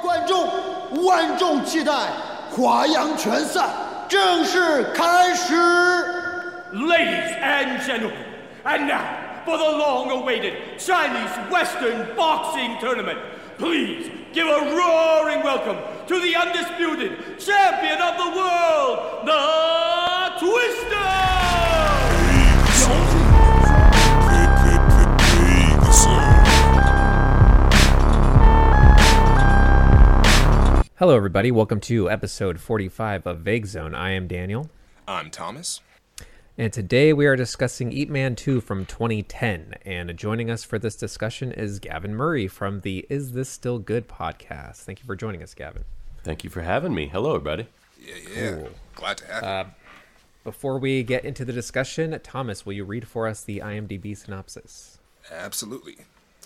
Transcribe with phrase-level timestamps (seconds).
[0.00, 0.48] 观众，
[1.04, 1.92] 万众期待，
[2.50, 3.64] 华阳拳赛
[4.08, 5.54] 正式开始。
[6.72, 8.16] Ladies and gentlemen,
[8.64, 9.00] and now
[9.44, 13.18] for the long-awaited Chinese Western Boxing Tournament.
[13.58, 21.39] Please give a roaring welcome to the undisputed champion of the world, the Twister!
[31.01, 31.49] Hello, everybody.
[31.49, 33.95] Welcome to episode 45 of Vague Zone.
[33.95, 34.69] I am Daniel,
[35.07, 35.81] I'm Thomas.
[36.59, 39.77] and today we are discussing Ip Man 2 from 2010.
[39.83, 44.07] And joining us for this discussion is Gavin Murray from the Is This Still Good
[44.07, 44.83] podcast.
[44.83, 45.85] Thank you for joining us, Gavin.
[46.23, 47.07] Thank you for having me.
[47.07, 47.65] Hello, everybody.
[47.99, 48.67] Yeah, yeah.
[48.93, 49.49] Glad to have you.
[49.49, 49.65] Uh,
[50.43, 54.99] before we get into the discussion, Thomas, will you read for us the IMDb synopsis?
[55.31, 55.97] Absolutely.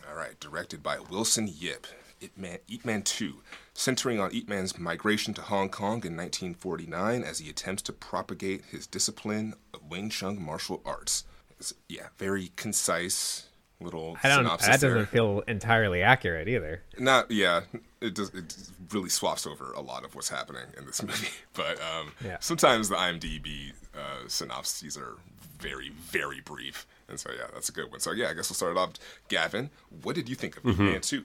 [0.09, 0.39] All right.
[0.39, 1.87] Directed by Wilson Yip.
[2.21, 3.35] Ip Man, Ip Man 2,
[3.73, 8.65] centering on Ip Man's migration to Hong Kong in 1949 as he attempts to propagate
[8.71, 11.23] his discipline of Wing Chun martial arts.
[11.59, 13.47] It's, yeah, very concise
[13.81, 14.37] little I don't.
[14.45, 16.81] synopsis That doesn't feel entirely accurate either.
[16.97, 17.61] Not yeah,
[18.01, 18.29] it does.
[18.33, 18.55] It
[18.91, 21.27] really swaps over a lot of what's happening in this movie.
[21.53, 22.37] But um, Yeah.
[22.39, 25.15] sometimes the IMDb uh, synopses are
[25.59, 27.99] very, very brief, and so yeah, that's a good one.
[27.99, 28.91] So yeah, I guess we'll start it off.
[29.29, 29.69] Gavin,
[30.03, 30.85] what did you think of Mm-hmm.
[30.85, 31.23] Man Two?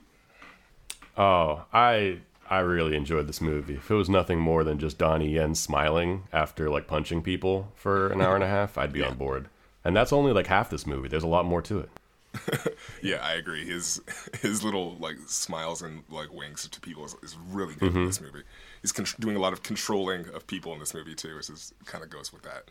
[1.17, 3.75] Oh, I I really enjoyed this movie.
[3.75, 8.07] If it was nothing more than just Donnie Yen smiling after like punching people for
[8.11, 9.47] an hour and a half, I'd be on board.
[9.83, 11.07] And that's only like half this movie.
[11.07, 11.89] There's a lot more to it.
[13.01, 13.65] Yeah, I agree.
[13.65, 13.99] His
[14.41, 18.05] his little like smiles and like winks to people is, is really good in mm-hmm.
[18.05, 18.43] this movie.
[18.81, 21.73] He's con- doing a lot of controlling of people in this movie too, which is
[21.85, 22.69] kind of goes with that.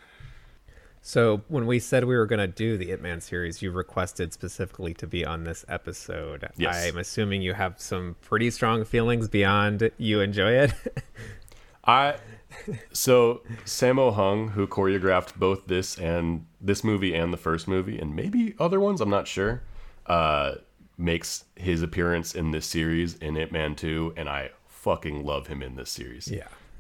[1.03, 4.33] So when we said we were going to do the Ip Man series, you requested
[4.33, 6.49] specifically to be on this episode.
[6.57, 6.87] Yes.
[6.87, 10.73] I'm assuming you have some pretty strong feelings beyond you enjoy it.
[11.85, 12.17] I
[12.93, 18.15] so Sammo Hung, who choreographed both this and this movie and the first movie, and
[18.15, 19.63] maybe other ones, I'm not sure,
[20.07, 20.57] uh,
[20.99, 25.63] makes his appearance in this series in Ip Man 2, and I fucking love him
[25.63, 26.31] in this series.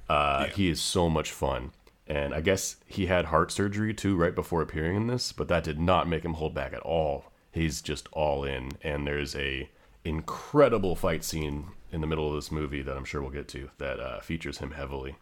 [0.08, 1.70] Uh, He is so much fun.
[2.10, 5.62] And I guess he had heart surgery too right before appearing in this, but that
[5.62, 7.26] did not make him hold back at all.
[7.52, 9.70] He's just all in, and there's a
[10.04, 13.70] incredible fight scene in the middle of this movie that I'm sure we'll get to
[13.78, 15.14] that uh, features him heavily.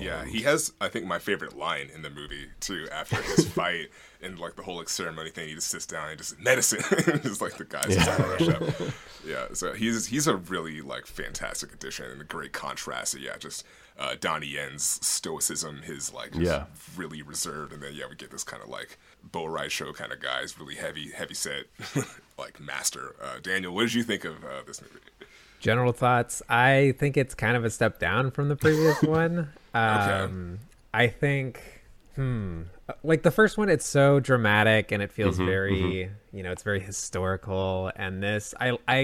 [0.00, 2.88] Yeah, he has I think my favorite line in the movie too.
[2.90, 3.90] After his fight
[4.20, 6.80] and like the whole like ceremony thing, he just sits down and just medicine,
[7.22, 8.92] just like the guys up.
[9.26, 13.12] Yeah, so he's he's a really like fantastic addition and a great contrast.
[13.12, 13.66] So, yeah, just
[14.00, 16.64] uh, Donnie Yen's stoicism, his like Yeah.
[16.96, 20.10] really reserved, and then yeah, we get this kind of like Bo Rai show kind
[20.10, 20.40] of guy.
[20.40, 21.64] He's really heavy, heavy set,
[22.38, 23.14] like master.
[23.22, 24.94] Uh, Daniel, what did you think of uh, this movie?
[25.60, 26.42] General thoughts.
[26.48, 29.50] I think it's kind of a step down from the previous one.
[29.74, 30.58] Um,
[30.94, 31.60] I think,
[32.14, 32.62] hmm,
[33.04, 36.80] like the first one, it's so dramatic and it feels very, you know, it's very
[36.80, 37.92] historical.
[37.94, 38.96] And this, I, I,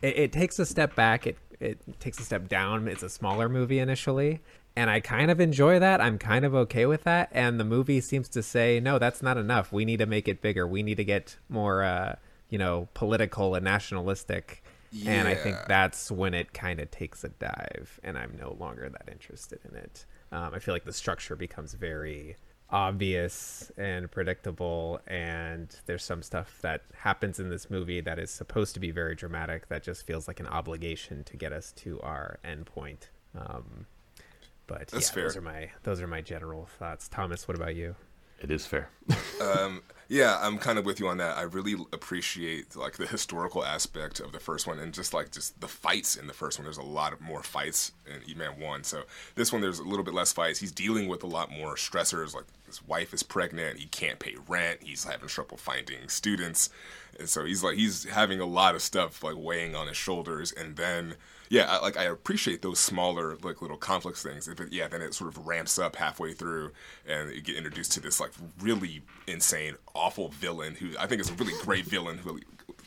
[0.00, 1.26] it, it takes a step back.
[1.26, 2.88] It, it takes a step down.
[2.88, 4.40] It's a smaller movie initially.
[4.76, 6.00] And I kind of enjoy that.
[6.00, 7.28] I'm kind of okay with that.
[7.32, 9.72] And the movie seems to say, no, that's not enough.
[9.72, 10.66] We need to make it bigger.
[10.66, 12.16] We need to get more, uh,
[12.48, 14.62] you know, political and nationalistic.
[15.06, 18.88] And I think that's when it kind of takes a dive, and I'm no longer
[18.88, 20.04] that interested in it.
[20.32, 22.36] Um, I feel like the structure becomes very
[22.72, 28.74] obvious and predictable, and there's some stuff that happens in this movie that is supposed
[28.74, 32.38] to be very dramatic that just feels like an obligation to get us to our
[32.44, 33.10] end point.
[33.36, 33.86] Um,
[34.66, 35.22] but That's yeah, fair.
[35.24, 37.08] those are my those are my general thoughts.
[37.08, 37.96] Thomas, what about you?
[38.40, 38.88] It is fair.
[40.10, 41.38] Yeah, I'm kind of with you on that.
[41.38, 45.60] I really appreciate like the historical aspect of the first one and just like just
[45.60, 46.64] the fights in the first one.
[46.64, 48.82] There's a lot of more fights in E Man One.
[48.82, 49.04] So
[49.36, 50.58] this one there's a little bit less fights.
[50.58, 52.34] He's dealing with a lot more stressors.
[52.34, 56.70] Like his wife is pregnant, he can't pay rent, he's having trouble finding students,
[57.16, 60.50] and so he's like he's having a lot of stuff like weighing on his shoulders.
[60.50, 61.14] And then
[61.50, 64.48] yeah, I, like I appreciate those smaller like little complex things.
[64.56, 66.70] But yeah, then it sort of ramps up halfway through,
[67.06, 68.30] and you get introduced to this like
[68.60, 72.18] really insane, awful villain who I think is a really great villain.
[72.18, 72.38] Who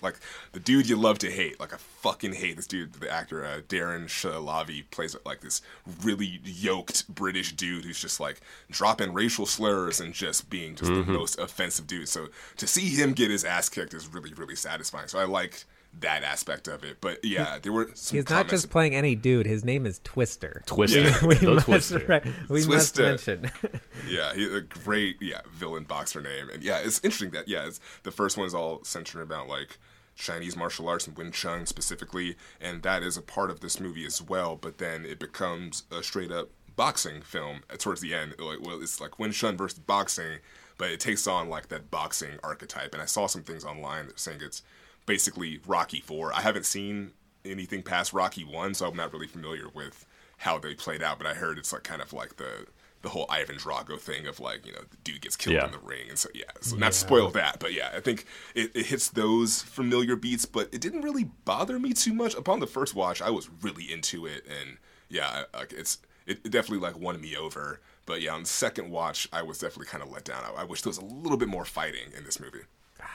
[0.02, 0.16] like
[0.54, 1.60] the dude you love to hate.
[1.60, 2.94] Like I fucking hate this dude.
[2.94, 5.62] The actor uh, Darren Shahlavi plays like this
[6.02, 8.40] really yoked British dude who's just like
[8.72, 12.08] dropping racial slurs and just being just the most offensive dude.
[12.08, 15.10] So to see him get his ass kicked is really really satisfying.
[15.10, 15.66] So I liked
[16.00, 16.98] that aspect of it.
[17.02, 19.46] But yeah, there were some He's not just playing any dude.
[19.46, 20.64] His name is Twister.
[20.66, 21.12] Twister.
[21.28, 22.06] we The must, Twister.
[22.08, 23.52] right, we must mention.
[24.10, 27.80] Yeah, he's a great yeah villain boxer name, and yeah, it's interesting that yeah, it's,
[28.04, 29.78] the first one is all centered about like
[30.16, 34.06] Chinese martial arts and Wing Chun specifically, and that is a part of this movie
[34.06, 34.56] as well.
[34.58, 38.36] But then it becomes a straight up boxing film towards the end.
[38.40, 40.40] Like, well, it's like Wing Chun versus boxing,
[40.78, 42.94] but it takes on like that boxing archetype.
[42.94, 44.64] And I saw some things online that saying it's
[45.06, 46.34] basically Rocky Four.
[46.34, 47.12] I haven't seen
[47.46, 50.06] anything past Rocky One, so I'm not really familiar with
[50.38, 51.18] how they played out.
[51.18, 52.68] But I heard it's like kind of like the
[53.02, 55.66] the whole Ivan Drago thing of like you know the dude gets killed Yeah.
[55.66, 58.26] in the ring, and so yeah, so not to spoil that, but yeah, I think
[58.56, 62.34] it, it hits those familiar beats, but it didn't really bother me too much.
[62.36, 64.78] Upon the first watch, I was really into it, and
[65.10, 67.82] yeah, like it's it, it definitely like won me over.
[68.06, 70.44] But yeah, on the second watch, I was definitely kind of let down.
[70.46, 72.60] I, I wish there was a little bit more fighting in this movie.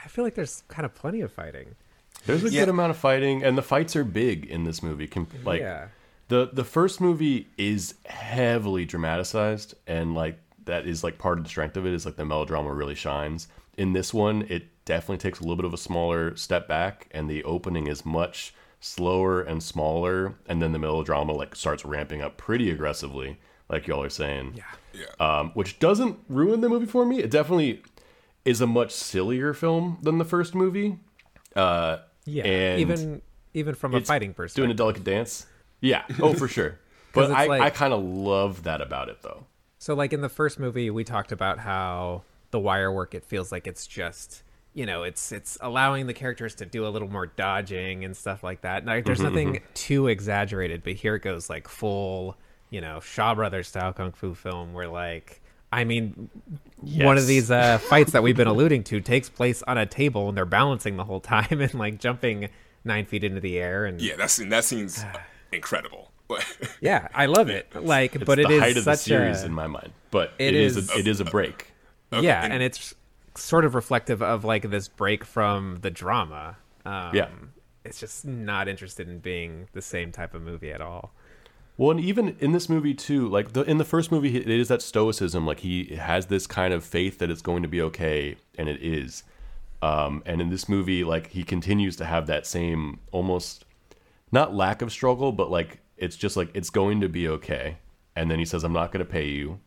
[0.05, 1.75] I feel like there's kind of plenty of fighting.
[2.26, 2.62] There's a Yeah.
[2.62, 5.06] good amount of fighting, and the fights are big in this movie.
[5.06, 5.88] Com- like Yeah.
[6.29, 11.50] the the first movie is heavily dramatized, and like that is like part of the
[11.50, 13.49] strength of it is like the melodrama really shines.
[13.76, 17.31] In this one, it definitely takes a little bit of a smaller step back, and
[17.31, 22.37] the opening is much slower and smaller, and then the melodrama like starts ramping up
[22.37, 23.38] pretty aggressively,
[23.69, 24.55] like y'all are saying.
[24.56, 24.64] Yeah.
[24.93, 25.06] Yeah,
[25.38, 27.20] um, which doesn't ruin the movie for me.
[27.20, 27.82] It definitely
[28.49, 30.99] is a much sillier film than the first movie.
[31.55, 32.45] Uh, Yeah.
[32.45, 33.23] and even
[33.55, 35.47] even from a fighting fighting doing a delicate dance.
[35.81, 36.79] Yeah, oh for sure.
[37.15, 39.47] But I, like- I kind of love that about it though.
[39.79, 43.15] So, like in the first movie, we talked about how the wire work.
[43.15, 44.43] It feels like it's just
[44.75, 48.44] you know, it's it's allowing the characters to do a little more dodging and stuff
[48.44, 48.85] like that.
[48.85, 52.37] Like, there's Mm-hmm, nothing too exaggerated, but here it goes like full,
[52.71, 55.41] you know, Shaw Brothers style kung fu film, where like.
[55.70, 56.31] I mean,
[56.81, 60.29] one of these uh, fights that we've been alluding to takes place on a table,
[60.29, 62.49] and they're balancing the whole time and like jumping
[62.85, 63.85] nine feet into the air.
[63.85, 65.05] And yeah, that scene that scene's
[65.53, 66.11] incredible.
[66.81, 67.75] yeah, I love it.
[67.75, 69.93] Like, It's but the it is height of the series a, in my mind.
[70.11, 71.73] But It it is, is- a, it is a break.
[72.12, 72.94] yeah and- and it's
[73.35, 77.29] sort of reflective of like this break from the drama um, Yeah.
[77.85, 81.12] it's just not interested in being the same type of movie at all
[81.79, 84.67] Well, and even in this movie too, like the in the first movie, it is
[84.67, 85.47] that stoicism.
[85.47, 88.83] Like he has this kind of faith that it's going to be okay, and it
[88.83, 89.23] is.
[89.81, 93.65] Um, and in this movie, like he continues to have that same almost
[94.33, 97.79] not lack of struggle, but like it's just like it's going to be okay.
[98.17, 99.61] And then he says, "I'm not going to pay you,"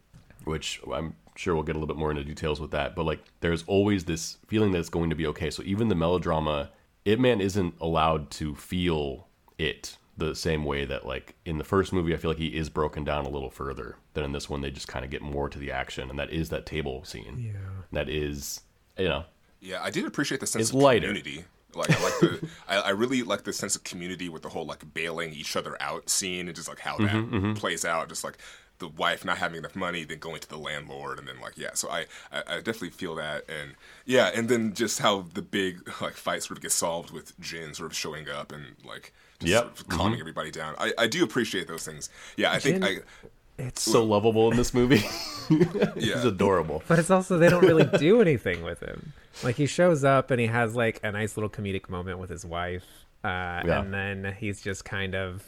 [0.44, 2.94] which I'm sure we'll get a little bit more into details with that.
[2.94, 5.50] But like, there's always this feeling that it's going to be okay.
[5.50, 6.72] So even the melodrama,
[7.06, 9.28] Ip Man isn't allowed to feel
[9.58, 9.96] it
[10.30, 13.04] the same way that like in the first movie, I feel like he is broken
[13.04, 14.62] down a little further than in this one.
[14.62, 17.40] They just kind of get more to the action, and that is that table scene.
[17.40, 17.84] Yeah.
[17.92, 18.62] that is
[18.98, 19.26] you know
[19.60, 21.08] Yeah, I did appreciate the sense It's of lighter.
[21.08, 21.46] community.
[21.74, 24.66] Like I like the, I, I really like the sense of community with the whole
[24.66, 28.10] like bailing each other out scene and just like how that Mm-hmm, plays out.
[28.10, 28.38] Just like
[28.80, 31.70] the wife not having enough money, then going to the landlord, and then like yeah.
[31.74, 33.76] So I, I, I definitely feel that, and
[34.06, 37.74] yeah, and then just how the big like fight sort of gets solved with Jin
[37.74, 39.64] sort of showing up and like just Yep.
[39.64, 40.76] sort of calming everybody down.
[40.78, 42.10] I, I do appreciate those things.
[42.38, 43.28] Yeah, I think Jin- I
[43.58, 45.04] it's so lovable in this movie.
[45.96, 46.82] He's adorable.
[46.88, 50.40] but it's also they don't really do anything with him like he shows up and
[50.40, 52.86] he has like a nice little comedic moment with his wife
[53.24, 53.28] uh,
[53.66, 53.82] Yeah.
[53.82, 55.44] and then he's just kind of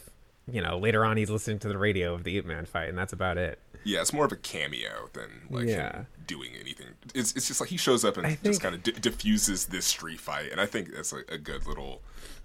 [0.51, 2.97] you know later on he's listening to the radio of the Ip Man fight and
[2.97, 5.97] that's about it Yeah, it's more of a cameo than like Yeah.
[5.97, 6.87] him doing anything.
[7.15, 9.85] It's it's just like he shows up and I just kind of d- diffuses this
[9.85, 12.01] street fight, and I think that's like a good little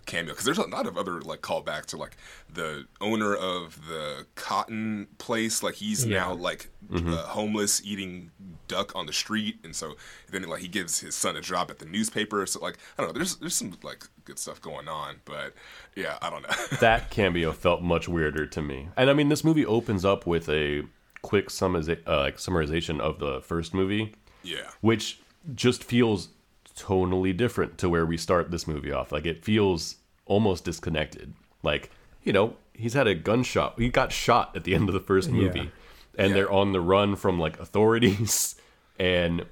[0.09, 2.17] cameo because there's a lot of other like callback to like
[2.53, 6.19] the owner of the cotton place, like he's Yeah.
[6.21, 8.31] now like uh, homeless eating
[8.67, 9.95] duck on the street, and so
[10.31, 12.45] then like he gives his son a job at the newspaper.
[12.47, 15.55] So like I don't know, there's there's some like good stuff going on, but
[15.95, 16.55] yeah, I don't know.
[16.81, 18.89] that cameo felt much weirder to me.
[18.97, 20.83] And I mean, this movie opens up with a
[21.23, 24.71] quick summariza- uh, like summarization of the first movie, yeah.
[24.81, 25.21] which
[25.55, 26.29] just feels
[26.77, 29.11] tonally different to where we start this movie off.
[29.13, 29.97] Like it feels
[30.29, 31.35] almost disconnected.
[31.65, 31.91] Like
[32.23, 33.75] you know, he's had a gunshot.
[33.81, 35.73] He got shot at the end of the first movie,
[36.17, 36.35] and Yeah.
[36.35, 38.55] they're on the run from like authorities,
[39.01, 39.45] and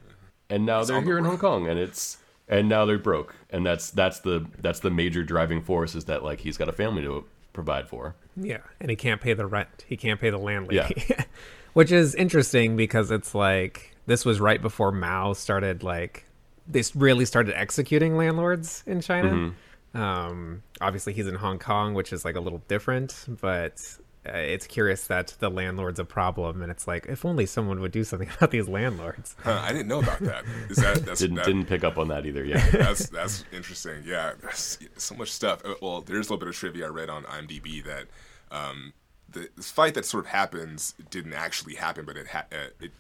[0.49, 1.25] and now they're on the here in.
[1.25, 2.19] Hong Kong, and it's
[2.49, 6.23] and now they're broke, and that's that's the that's the major driving force is that
[6.23, 8.15] like he's got a family to provide for.
[8.37, 9.85] Yeah, and he can't pay the rent.
[9.89, 11.07] He can't pay the landlady.
[11.73, 16.25] Which is interesting because it's like this was right before Mao started like
[16.69, 19.31] they really started executing landlords in China.
[19.31, 19.55] Mm-hmm.
[19.97, 23.81] Um, obviously, he's in Hong Kong, which is like a little different, but
[24.29, 27.93] uh, it's curious that the landlord's a problem, and it's like if only someone would
[27.93, 29.37] do something about these landlords.
[29.43, 30.45] Huh, I didn't know about that.
[30.69, 32.45] Is that that's Didn't that, didn't pick up on that either.
[32.45, 32.69] Yeah.
[32.73, 34.03] that's that's interesting.
[34.05, 35.63] Yeah, there's so much stuff.
[35.65, 38.07] Uh, Well, there's a little bit of trivia I read on IMDb that
[38.51, 38.93] um,
[39.29, 42.91] the, the fight that sort of happens didn't actually happen, but it ha- uh, it.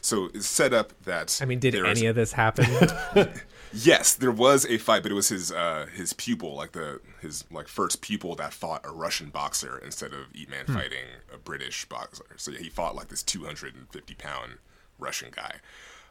[0.00, 2.66] So it's set up that I mean, did there is- any of this happen?
[3.72, 7.44] Yes, there was a fight, but it was his uh, his pupil, like the his
[7.50, 11.84] like first pupil that fought a Russian boxer instead of Ip Man fighting a British
[11.86, 12.24] boxer.
[12.36, 14.54] So yeah, he fought like this 250 pound
[14.98, 15.56] Russian guy.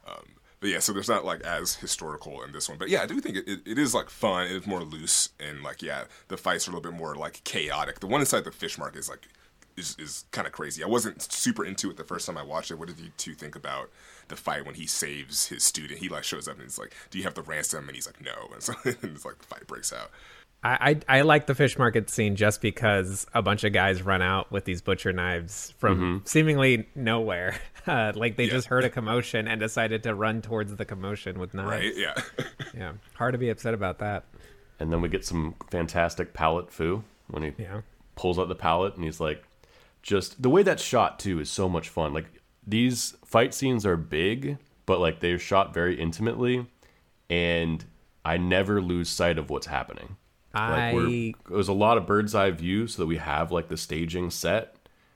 [0.07, 2.77] Um, but yeah, so there's not like as historical in this one.
[2.77, 4.47] But yeah, I do think it, it, it is like fun.
[4.47, 7.99] It's more loose and like yeah, the fights are a little bit more like chaotic.
[7.99, 9.27] The one inside the fish market is like
[9.75, 10.83] is, is kind of crazy.
[10.83, 12.79] I wasn't super into it the first time I watched it.
[12.79, 13.91] What did you two think about
[14.29, 15.99] the fight when he saves his student?
[15.99, 18.21] He like shows up and he's like, "Do you have the ransom?" And he's like,
[18.21, 20.09] "No." And so and it's like the fight breaks out.
[20.63, 24.23] I, I, I like the fish market scene just because a bunch of guys run
[24.23, 27.55] out with these butcher knives from seemingly nowhere.
[27.87, 28.51] Uh, like they Yeah.
[28.51, 31.69] just heard a commotion and decided to run towards the commotion with knives.
[31.69, 31.95] Right?
[31.95, 32.15] Yeah.
[32.77, 34.25] Yeah, hard to be upset about that.
[34.77, 37.83] And then we get some fantastic palette foo when he Yeah.
[38.17, 39.41] pulls out the pallet and he's like,
[40.03, 42.11] just the way that's shot too is so much fun.
[42.11, 42.25] Like
[42.67, 46.67] these fight scenes are big, but like they're shot very intimately,
[47.29, 47.83] and
[48.25, 50.17] I never lose sight of what's happening.
[50.53, 53.69] Like I it was a lot of bird's eye view, so that we have like
[53.69, 54.75] the staging set,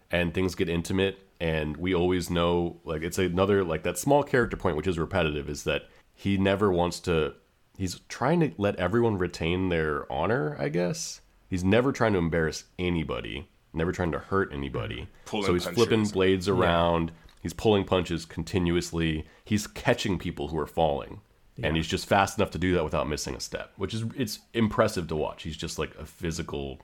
[0.10, 4.56] and things get intimate, and we always know like it's another like that small character
[4.56, 7.34] point, which is repetitive, is that he never wants to.
[7.78, 11.22] He's trying to let everyone retain their honor, I guess.
[11.50, 15.08] He's never trying to embarrass anybody, never trying to hurt anybody.
[15.26, 15.84] Pulling so he's punches.
[15.84, 17.12] flipping blades around.
[17.42, 19.26] He's pulling punches continuously.
[19.46, 21.22] He's catching people who are falling.
[21.64, 24.40] And he's just fast enough to do that without missing a step, which is it's
[24.56, 25.44] impressive to watch.
[25.44, 26.80] He's just like a physical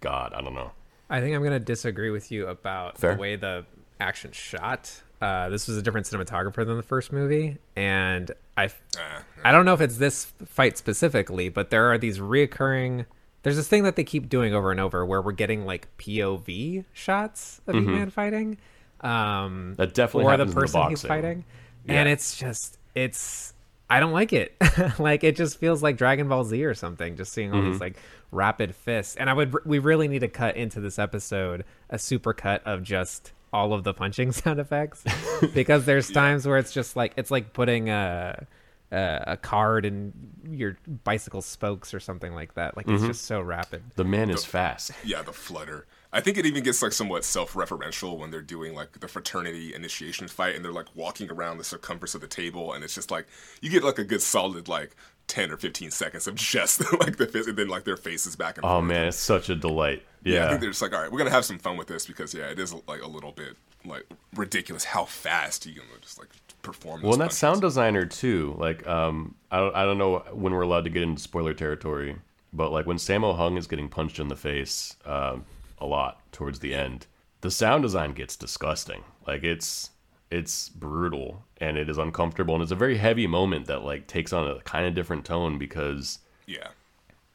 [0.00, 0.34] god.
[0.34, 0.72] I don't know.
[1.08, 3.14] I think I'm going to disagree with you about Fair.
[3.14, 3.64] the way the
[4.00, 5.02] action shot.
[5.22, 9.64] Uh, this was a different cinematographer than the first movie, and I Uh, I don't
[9.64, 13.06] know if it's this fight specifically, but there are these reoccurring.
[13.44, 16.84] There's this thing that they keep doing over and over where we're getting like POV
[16.92, 17.88] shots of Mm-hmm.
[17.88, 18.58] Ip Man fighting,
[19.00, 21.08] um, That definitely or the happens in the person he's boxing.
[21.08, 21.44] fighting,
[21.88, 23.52] and it's just it's
[23.88, 24.54] I don't like it.
[24.98, 27.16] like it just feels like Dragon Ball Z or something.
[27.16, 27.72] Just seeing all Mm-hmm.
[27.72, 27.96] these like
[28.32, 32.32] rapid fists, and I would we really need to cut into this episode a super
[32.32, 35.04] cut of just all of the punching sound effects
[35.54, 38.46] because there's times where it's just like it's like putting a
[38.92, 40.12] a, a card in
[40.48, 42.76] your bicycle spokes or something like that.
[42.76, 43.06] Like it's Mm-hmm.
[43.08, 43.82] just so rapid.
[43.96, 44.90] The man is fast.
[45.04, 45.86] yeah, the flutter.
[46.16, 50.28] I think it even gets like somewhat self-referential when they're doing like the fraternity initiation
[50.28, 53.26] fight and they're like walking around the circumference of the table and it's just like
[53.60, 54.96] you get like a good solid like
[55.26, 58.62] 10 or 15 seconds of just like the and then like their faces back and
[58.62, 58.72] forth.
[58.72, 60.02] Oh man, it's such a delight.
[60.24, 62.06] Yeah, I think they're just like, all right, we're gonna have some fun with this
[62.06, 63.54] because yeah, it is like a little bit
[63.84, 66.28] like ridiculous how fast you can just like
[66.62, 67.02] perform.
[67.02, 68.56] Well, and that sound designer too.
[68.58, 72.16] Like, um, I don't, I don't know when we're allowed to get into spoiler territory,
[72.54, 75.44] but like when Sammo Hung is getting punched in the face, um,
[75.78, 77.06] a lot towards the end,
[77.40, 79.04] the sound design gets disgusting.
[79.26, 79.90] Like it's,
[80.30, 84.32] it's brutal and it is uncomfortable and it's a very heavy moment that like takes
[84.32, 86.68] on a kind of different tone because Yeah,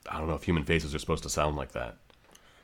[0.10, 1.98] I don't know if human faces are supposed to sound like that.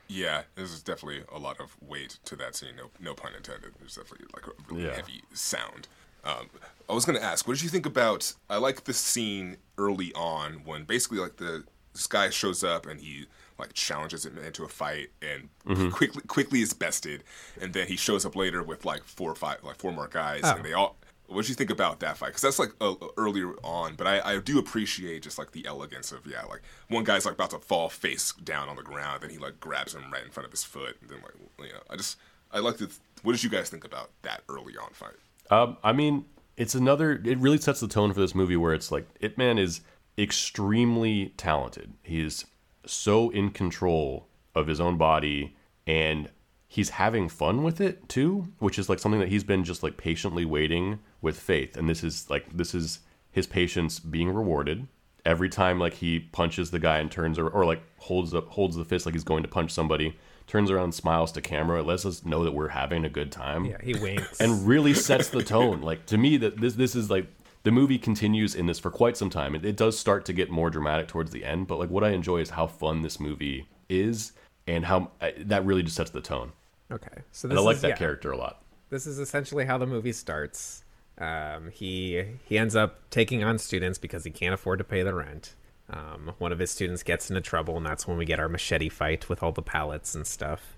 [0.10, 2.75] yeah, there's definitely a lot of weight to that scene.
[2.77, 3.74] No, no pun intended.
[3.79, 4.96] There's definitely like a really Yeah.
[4.96, 5.88] heavy sound.
[6.24, 6.50] Um,
[6.89, 8.34] I was gonna ask, what did you think about?
[8.50, 11.63] I like the scene early on when basically like the
[11.97, 13.25] this guy shows up and he
[13.59, 15.89] like challenges him into a fight and Mm-hmm.
[15.89, 17.23] quickly quickly is bested,
[17.59, 20.41] and then he shows up later with like four or five like four more guys,
[20.43, 20.55] Oh.
[20.55, 20.95] and they all.
[21.29, 22.27] What did you think about that fight?
[22.27, 26.13] Because that's like uh, earlier on, but I, I do appreciate just like the elegance
[26.13, 29.29] of yeah, like one guy's like about to fall face down on the ground, then
[29.31, 31.33] he like grabs him right in front of his foot, and then like
[31.67, 32.15] you know, I just
[32.53, 32.89] I like to.
[33.23, 35.15] What did you guys think about that early on fight?
[35.51, 36.23] Um, I mean,
[36.55, 37.21] it's another.
[37.25, 39.81] It really sets the tone for this movie, where it's like Ip Man is
[40.17, 41.93] extremely talented.
[42.03, 42.45] He's
[42.86, 45.55] so in control of his own body,
[45.86, 46.29] and
[46.67, 49.97] he's having fun with it too, which is like something that he's been just like
[49.97, 51.75] patiently waiting with faith.
[51.77, 53.00] And this is like this is
[53.31, 54.88] his patience being rewarded
[55.25, 55.79] every time.
[55.79, 59.05] Like he punches the guy and turns or, or like holds up holds the fist
[59.05, 60.17] like he's going to punch somebody.
[60.47, 61.81] Turns around, smiles to camera.
[61.81, 64.39] It lets us know that we're having a good time Yeah, he winks.
[64.39, 65.81] and really sets the tone.
[65.81, 67.27] Like to me, that this this is like
[67.63, 69.55] the movie continues in this for quite some time.
[69.55, 72.09] It, it does start to get more dramatic towards the end, but like what I
[72.09, 74.33] enjoy is how fun this movie is,
[74.67, 76.51] and how uh, that really just sets the tone.
[76.91, 77.95] okay, so And I like is, that yeah.
[77.95, 78.61] character a lot.
[78.89, 80.83] this is essentially how the movie starts.
[81.19, 85.15] Um, he he ends up taking on students because he can't afford to pay the
[85.15, 85.55] rent.
[85.89, 88.89] Um, one of his students gets into trouble, and that's when we get our machete
[88.89, 90.77] fight with all the pallets and stuff.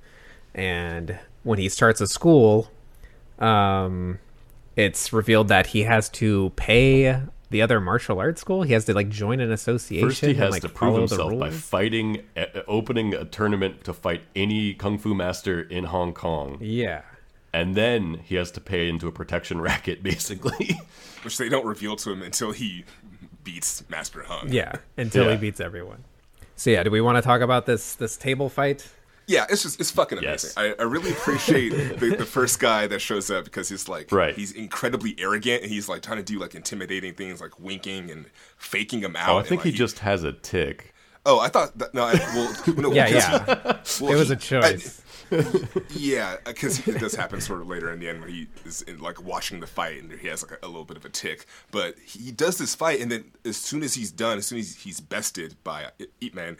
[0.54, 2.70] And when he starts a school,
[3.40, 4.20] um,
[4.80, 8.64] it's revealed that he has to pay the other martial arts school.
[8.64, 10.08] He has to like join an association.
[10.08, 13.94] First, he and, has like, to prove himself by fighting, uh, opening a tournament to
[13.94, 17.02] fight any kung fu master in Hong Kong, Yeah.
[17.54, 20.80] and then he has to pay into a protection racket, basically.
[21.24, 22.86] Which they don't reveal to him until he
[23.44, 24.54] beats Master Hung.
[24.54, 25.32] Yeah, until Yeah.
[25.32, 26.04] he beats everyone.
[26.56, 28.88] So yeah, do we want to talk about this this table fight?
[29.30, 30.56] Yeah, it's just it's fucking Yes.
[30.58, 30.76] amazing.
[30.80, 31.70] I, I really appreciate
[32.00, 34.34] the, the first guy that shows up because he's like Right.
[34.36, 38.26] he's incredibly arrogant and he's like trying to do like intimidating things like winking and
[38.58, 39.30] faking him oh, out.
[39.30, 40.96] Oh, I and, think like, he just has a tick.
[41.28, 42.06] Oh, I thought that, no.
[42.06, 43.38] I, well, no, Yeah, yeah.
[43.86, 45.02] he- well, It was he- a choice.
[45.02, 45.06] I-
[45.92, 49.00] yeah, because it does happen sort of later in the end where he is in,
[49.00, 51.46] like watching the fight and he has like a, a little bit of a tick.
[51.70, 54.76] But he does this fight, and then as soon as he's done, as soon as
[54.76, 56.58] he's bested by Ip Man,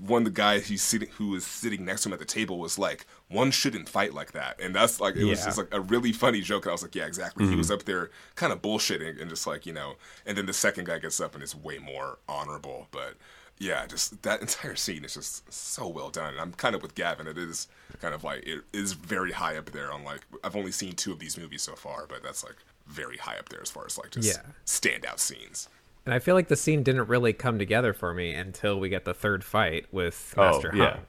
[0.00, 2.58] one of the guys he's sitting who was sitting next to him at the table
[2.58, 5.44] was like, "One shouldn't fight like that," and that's like it was Yeah.
[5.46, 6.64] just like a really funny joke.
[6.64, 7.74] And I was like, "Yeah, exactly." He was mm-hmm.
[7.74, 9.94] up there kind of bullshitting and just like you know,
[10.26, 13.14] and then the second guy gets up and is way more honorable, but
[13.58, 16.32] yeah, just that entire scene is just so well done.
[16.32, 17.26] And I'm kind of with Gavin.
[17.28, 17.68] It is
[18.00, 21.12] kind of like it is very high up there on like I've only seen two
[21.12, 23.96] of these movies so far, but that's like very high up there as far as
[23.96, 24.42] like just Yeah.
[24.66, 25.68] standout scenes.
[26.06, 29.04] And I feel like the scene didn't really come together for me until we get
[29.04, 30.90] the third fight with Master oh, yeah.
[30.90, 31.00] Hung.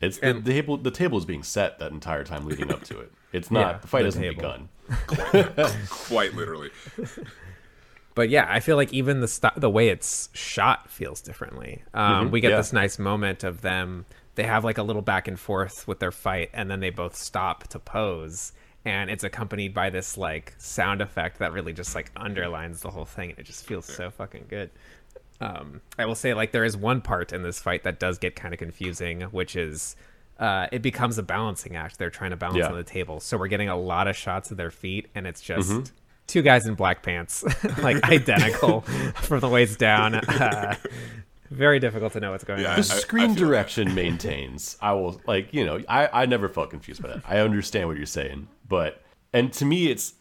[0.00, 0.76] It's the, the table.
[0.76, 3.12] The table is being set that entire time leading up to it.
[3.32, 4.36] It's not Yeah, the fight the hasn't table.
[4.36, 4.68] begun.
[5.88, 6.70] Quite literally.
[8.14, 11.82] But yeah, I feel like even the st- the way it's shot feels differently.
[11.92, 12.56] Um, we get yeah.
[12.56, 14.06] this nice moment of them.
[14.36, 17.16] They have like a little back and forth with their fight, and then they both
[17.16, 18.52] stop to pose,
[18.86, 23.04] and it's accompanied by this like sound effect that really just like underlines the whole
[23.04, 24.70] thing, and it just feels so fucking good.
[25.40, 28.36] Um, I will say like there is one part in this fight that does get
[28.36, 29.96] kind of confusing, which is
[30.38, 31.98] uh, it becomes a balancing act.
[31.98, 32.68] They're trying to balance Yeah.
[32.68, 35.40] on the table, so we're getting a lot of shots of their feet, and it's
[35.40, 35.92] just
[36.26, 37.44] two guys in black pants,
[37.82, 38.82] like identical
[39.22, 40.14] from the waist down.
[40.14, 40.74] Uh,
[41.50, 42.74] very difficult to know what's going Yeah.
[42.74, 42.80] on.
[42.80, 44.76] The I- I screen feel direction maintains.
[44.80, 47.22] I will like you know I I never felt confused by that.
[47.26, 50.14] I understand what you're saying, but and to me it's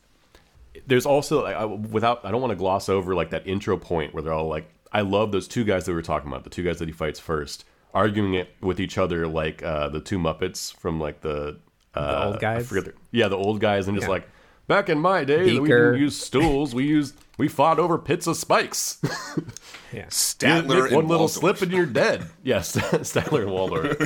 [0.88, 4.14] there's also like, I, without I don't want to gloss over like that intro point
[4.14, 6.50] where they're all like I love those two guys that we were talking about the
[6.50, 10.20] two guys that he fights first arguing it with each other like uh, the two
[10.20, 11.58] Muppets from like the
[11.96, 12.68] uh, old I guys?
[12.68, 14.12] forget the- yeah the old guys and just Yeah.
[14.12, 14.30] like
[14.68, 15.92] back in my day we Beaker.
[15.92, 19.00] didn't use stools we used we fought over pits of spikes.
[19.94, 20.01] Yeah.
[20.01, 21.32] You Statler and one little Waldorf.
[21.32, 22.25] slip and you're dead.
[22.44, 23.98] Yes, Statler and Waldorf.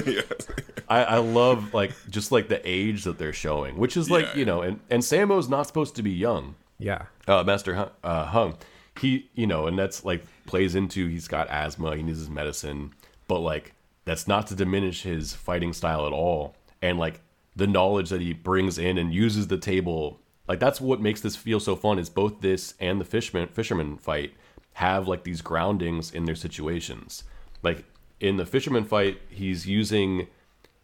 [0.87, 4.35] I, I love like just like the age that they're showing, which is like Yeah,
[4.35, 6.53] you know, and and Sammo's not supposed to be young.
[6.77, 7.05] Yeah.
[7.27, 8.57] Uh, Master Hung, uh, Hung,
[9.01, 12.93] he you know, and that's like plays into he's got asthma, he needs his medicine,
[13.27, 13.73] but like
[14.05, 17.19] that's not to diminish his fighting style at all, and like
[17.55, 21.35] the knowledge that he brings in and uses the table, like that's what makes this
[21.35, 21.99] feel so fun.
[21.99, 24.33] Is both this and the fisherman fisherman fight
[24.73, 27.23] have like these groundings in their situations.
[27.63, 27.85] Like
[28.19, 30.27] in the fisherman fight, he's using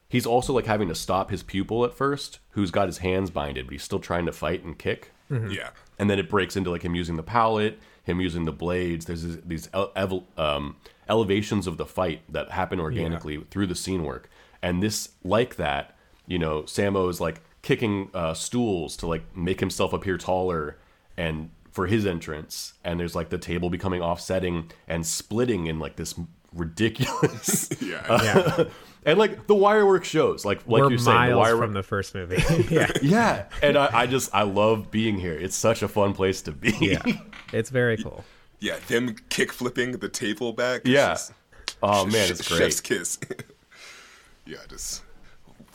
[0.07, 3.65] he's also like having to stop his pupil at first, who's got his hands binded,
[3.65, 5.11] but he's still trying to fight and kick.
[5.49, 5.69] Yeah.
[5.97, 9.05] And then it breaks into like him using the pallet, him using the blades.
[9.05, 10.75] There's these, these ele- um,
[11.09, 14.29] elevations of the fight that happen organically through the scene work.
[14.61, 15.95] And this, like that,
[16.27, 20.77] you know, Sammo is like kicking uh, stools to like make himself appear taller
[21.17, 22.73] and for his entrance.
[22.83, 26.13] And there's like the table becoming offsetting and splitting in like this
[26.53, 28.05] ridiculous Yeah.
[28.23, 28.63] Yeah.
[29.05, 31.83] and like the wire work shows like like We're you're saying the wire from the
[31.83, 32.41] first movie.
[32.73, 32.91] yeah.
[33.01, 36.51] yeah and I, I just i love being here it's such a fun place to
[36.53, 37.01] be Yeah.
[37.51, 38.23] It's very cool.
[38.61, 40.81] Yeah, them kick flipping the table back.
[40.85, 41.33] yeah just
[41.83, 43.19] oh man ch- it's Chef's great kiss.
[44.45, 45.01] yeah, just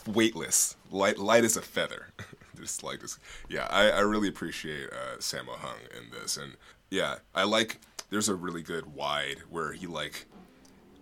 [0.07, 2.07] weightless, light, light as a feather.
[2.57, 3.19] just like this.
[3.49, 6.55] Yeah, I, I really appreciate uh, Sammo Hung in this, and
[6.91, 7.81] yeah, I like.
[8.11, 10.27] There's a really good wide where he like.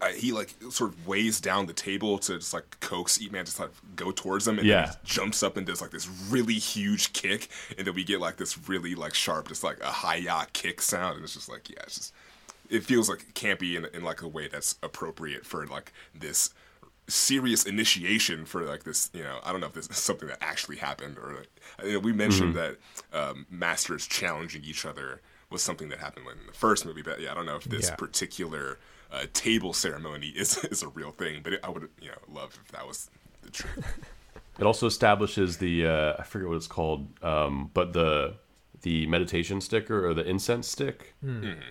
[0.01, 3.45] I, he like sort of weighs down the table to just like coax Ip Man
[3.47, 4.93] to like go towards him, and Yeah.
[5.05, 8.69] jumps up and does like this really huge kick, and then we get like this
[8.69, 11.81] really like sharp, just like a high yacht kick sound, and it's just like yeah,
[11.83, 12.15] it's just
[12.71, 16.51] it feels like campy in, in like a way that's appropriate for like this
[17.09, 20.39] serious initiation for like this you know i don't know if this is something that
[20.43, 21.49] actually happened or like,
[21.85, 22.77] you know, we mentioned that
[23.13, 27.31] um, masters challenging each other was something that happened in the first movie but yeah
[27.33, 27.95] i don't know if this Yeah.
[27.97, 28.79] particular
[29.11, 32.59] uh, table ceremony is is a real thing but it, i would you know love
[32.63, 33.09] if that was
[33.43, 33.85] the truth
[34.59, 38.35] it also establishes the uh i forget what it's called um but the
[38.83, 41.15] the meditation sticker or the incense stick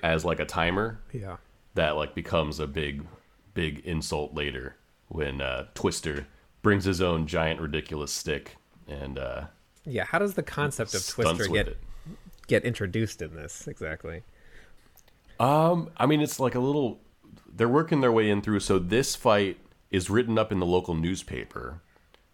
[0.04, 1.38] as like a timer Yeah.
[1.76, 3.06] that like becomes a big
[3.54, 4.76] big insult later
[5.10, 6.28] when uh twister
[6.62, 9.46] brings his own giant ridiculous stick and uh
[9.86, 10.04] Yeah.
[10.06, 11.78] How does the concept of Twister get it
[12.48, 14.24] get introduced in this exactly?
[15.40, 17.00] Um, I mean, it's like a little.
[17.54, 18.60] They're working their way in through.
[18.62, 19.58] So this fight
[19.92, 21.82] is written up in the local newspaper,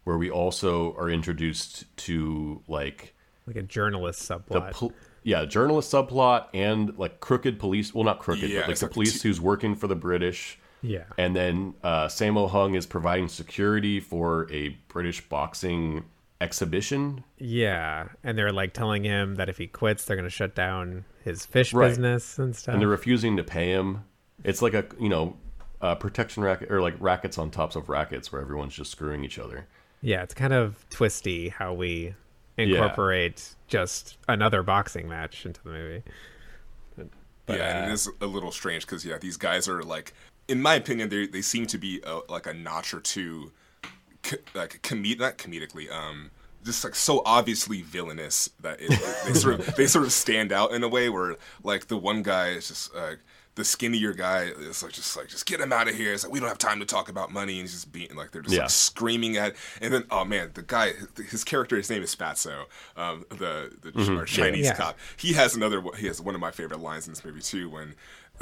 [0.04, 3.14] where we also are introduced to like
[3.46, 4.72] like a journalist the subplot.
[4.72, 7.94] pol- yeah journalist subplot and like crooked police.
[7.94, 9.96] Well, not crooked, Yeah, but like it's the like police two- who's working for the
[9.96, 10.60] British.
[10.84, 11.06] Yeah.
[11.18, 16.04] And then uh, Sammo Hung is providing security for a British boxing
[16.42, 17.24] exhibition.
[17.38, 21.06] Yeah, and they're like telling him that if he quits, they're going to shut down
[21.24, 21.88] his fish Right.
[21.88, 22.74] business and stuff.
[22.74, 24.04] and they're refusing to pay him.
[24.44, 25.38] It's like a you know
[25.82, 29.40] uh, protection racket or like rackets on tops of rackets where everyone's just screwing each
[29.40, 29.68] other.
[30.02, 32.14] yeah, it's kind of twisty how we
[32.58, 36.04] incorporate just another boxing match into the movie.
[36.98, 37.04] yeah,
[37.50, 40.14] uh, and it is a little strange because yeah, these guys are like,
[40.48, 43.52] in my opinion, they they seem to be uh like a notch or two,
[44.24, 46.32] co- like comed not comedically, um,
[46.64, 48.90] just like so obviously villainous that it,
[49.26, 52.24] they sort of they sort of stand out in a way where like the one
[52.24, 53.12] guy is just uh,
[53.56, 56.12] the skinnier guy is like just like just get him out of here.
[56.14, 58.32] It's like we don't have time to talk about money, and he's just being like
[58.32, 58.62] they're just Yeah.
[58.64, 59.56] like screaming at.
[59.80, 60.94] And then oh man, the guy,
[61.30, 62.66] his character, his name is Fatso,
[62.98, 64.76] um, the the our Chinese Yeah.
[64.76, 64.98] cop.
[65.18, 65.84] He has another.
[65.98, 67.94] He has one of my favorite lines in this movie too when.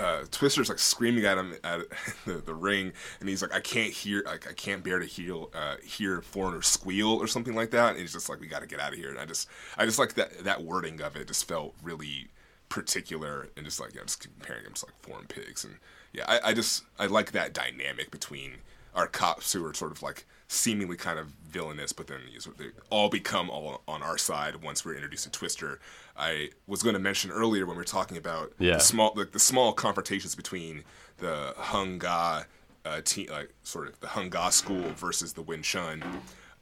[0.02, 1.82] Uh, Twister's like screaming at him at
[2.26, 5.44] the, the ring, and he's like, "I can't hear, like, I can't bear to hear,
[5.54, 8.68] uh, hear foreigners squeal or something like that." And he's just like, "We got to
[8.68, 11.28] get out of here." And I just, I just like that that wording of it.
[11.28, 12.30] Just felt really
[12.68, 15.76] particular, and just like, yeah, just comparing him to like foreign pigs, and
[16.14, 18.54] yeah, I, I just, I like that dynamic between
[18.96, 22.66] our cops who are sort of like seemingly kind of villainous, but then you they
[22.90, 25.80] all become all on our side once we're introduced to Twister.
[26.18, 28.74] I was going to mention earlier when we were talking about Yeah.
[28.74, 30.84] the small, like the small confrontations between
[31.20, 32.44] the Hung Ga
[32.84, 36.04] uh, team, like sort of the Hung Ga school versus the Wing Chun.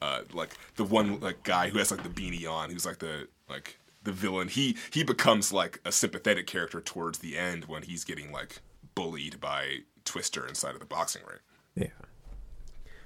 [0.02, 3.28] Uh, like the one like guy who has like the beanie on, who's like the
[3.50, 4.48] like the villain.
[4.48, 8.62] He he becomes like a sympathetic character towards the end when he's getting like
[8.96, 11.40] bullied by Twister inside of the boxing ring.
[11.76, 12.06] Yeah.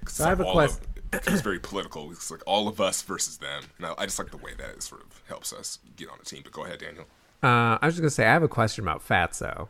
[0.08, 0.80] So I have a question.
[1.12, 2.10] quest- It's very political.
[2.10, 3.62] It's like all of us versus them.
[3.78, 6.24] No, I just like the way that it sort of helps us get on a
[6.24, 6.40] team.
[6.42, 7.04] But go ahead, Daniel.
[7.42, 9.68] Uh, I was just gonna say I have a question about Fatso.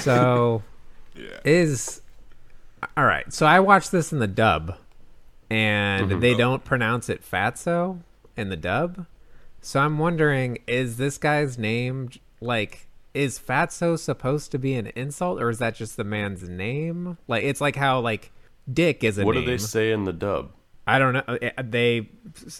[0.00, 0.62] So
[1.16, 1.38] Yeah.
[1.44, 2.02] is
[2.96, 3.32] all right.
[3.32, 4.76] So I watched this in the dub,
[5.50, 8.00] and they don't pronounce it Fatso
[8.36, 9.06] in the dub.
[9.60, 12.86] So I'm wondering, is this guy's name like?
[13.12, 17.18] Is Fatso supposed to be an insult, or is that just the man's name?
[17.26, 18.30] Like it's like how like
[18.72, 19.44] Dick is a What name.
[19.44, 20.50] do they say in the dub?
[20.86, 21.38] I don't know.
[21.40, 22.08] It- uh, They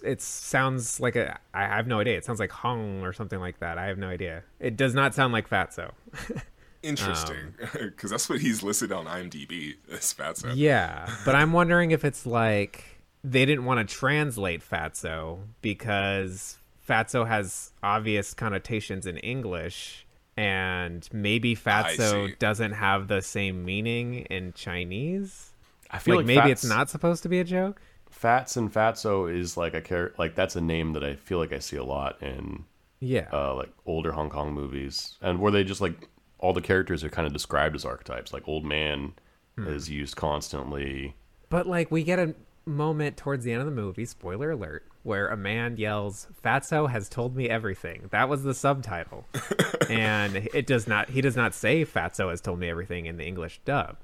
[0.04, 1.38] it sounds like a.
[1.54, 2.16] I have no idea.
[2.16, 3.76] It sounds like Hong or something like that.
[3.78, 4.42] I have no idea.
[4.60, 5.92] It does not sound like Fatso.
[6.82, 10.50] Interesting, um, because that's what he's listed on IMDb as Fatso.
[10.54, 12.84] Yeah, but I'm wondering if it's like
[13.22, 16.56] they didn't want to translate Fatso because
[16.88, 20.06] Fatso has obvious connotations in English,
[20.38, 25.49] and maybe Fatso doesn't have the same meaning in Chinese.
[25.92, 27.80] I feel like, like, maybe it's not supposed to be a joke.
[28.10, 30.14] Fats and Fatso is like a character.
[30.18, 32.64] Like that's a name that I feel like I see a lot in
[33.00, 37.04] Yeah, uh, like older Hong Kong movies, and where they just like all the characters
[37.04, 38.32] are kind of described as archetypes.
[38.32, 39.12] Like old man
[39.56, 39.66] Hmm.
[39.68, 41.14] is used constantly.
[41.48, 42.34] but like we get a
[42.66, 44.04] moment towards the end of the movie.
[44.04, 44.84] Spoiler alert.
[45.02, 49.24] Where a man yells, "Fatso has told me everything." That was the subtitle,
[49.90, 51.08] and it does not.
[51.10, 53.96] He does not say "Fatso has told me everything" in the English dub.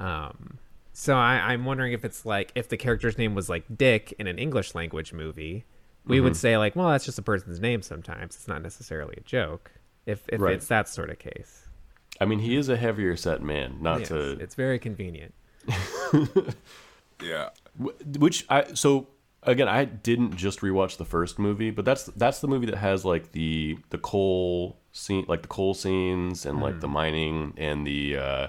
[0.00, 0.58] Um,
[0.92, 4.26] so I, I'm wondering if it's like if the character's name was like Dick in
[4.26, 5.64] an English language movie,
[6.04, 7.82] we would say like, well, that's just a person's name.
[7.82, 9.70] Sometimes it's not necessarily a joke.
[10.06, 10.54] If if Right.
[10.54, 11.68] it's that sort of case,
[12.20, 13.78] I mean, he is a heavier set man.
[13.80, 15.34] Not Yes, to it's very convenient.
[17.22, 17.50] Yeah,
[18.18, 19.06] which I so
[19.44, 23.04] again I didn't just rewatch the first movie, but that's that's the movie that has
[23.04, 28.16] like the the coal scene, like the coal scenes and like the mining and the
[28.16, 28.46] uh,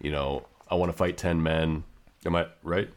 [0.00, 1.84] you know I want to fight ten men.
[2.24, 2.88] Am I right?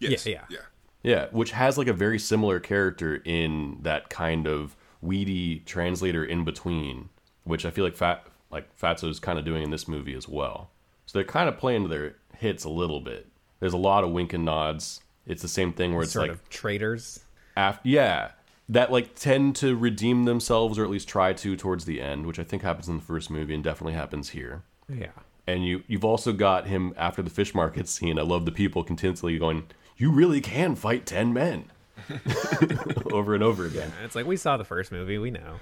[0.00, 0.44] yes, yeah.
[0.48, 0.58] yeah.
[1.02, 6.44] Yeah, which has like a very similar character in that kind of weedy translator in
[6.44, 7.10] between,
[7.44, 10.70] which I feel like Fat like Fatso's kind of doing in this movie as well.
[11.06, 13.26] So they're kind of playing to their hits a little bit.
[13.60, 15.00] There's a lot of wink and nods.
[15.26, 17.20] It's the same thing where it's Sort like of traitors.
[17.56, 18.30] after yeah
[18.68, 22.38] that like tend to redeem themselves or at least try to towards the end, which
[22.38, 24.62] I think happens in the first movie and definitely happens here.
[24.88, 25.08] Yeah.
[25.46, 28.18] And you you've also got him after the fish market scene.
[28.18, 29.64] I love the people continuously going,
[29.96, 31.70] "You really can fight ten men,"
[33.12, 33.92] over and over again.
[33.96, 35.56] And it's like we saw the first movie, we know.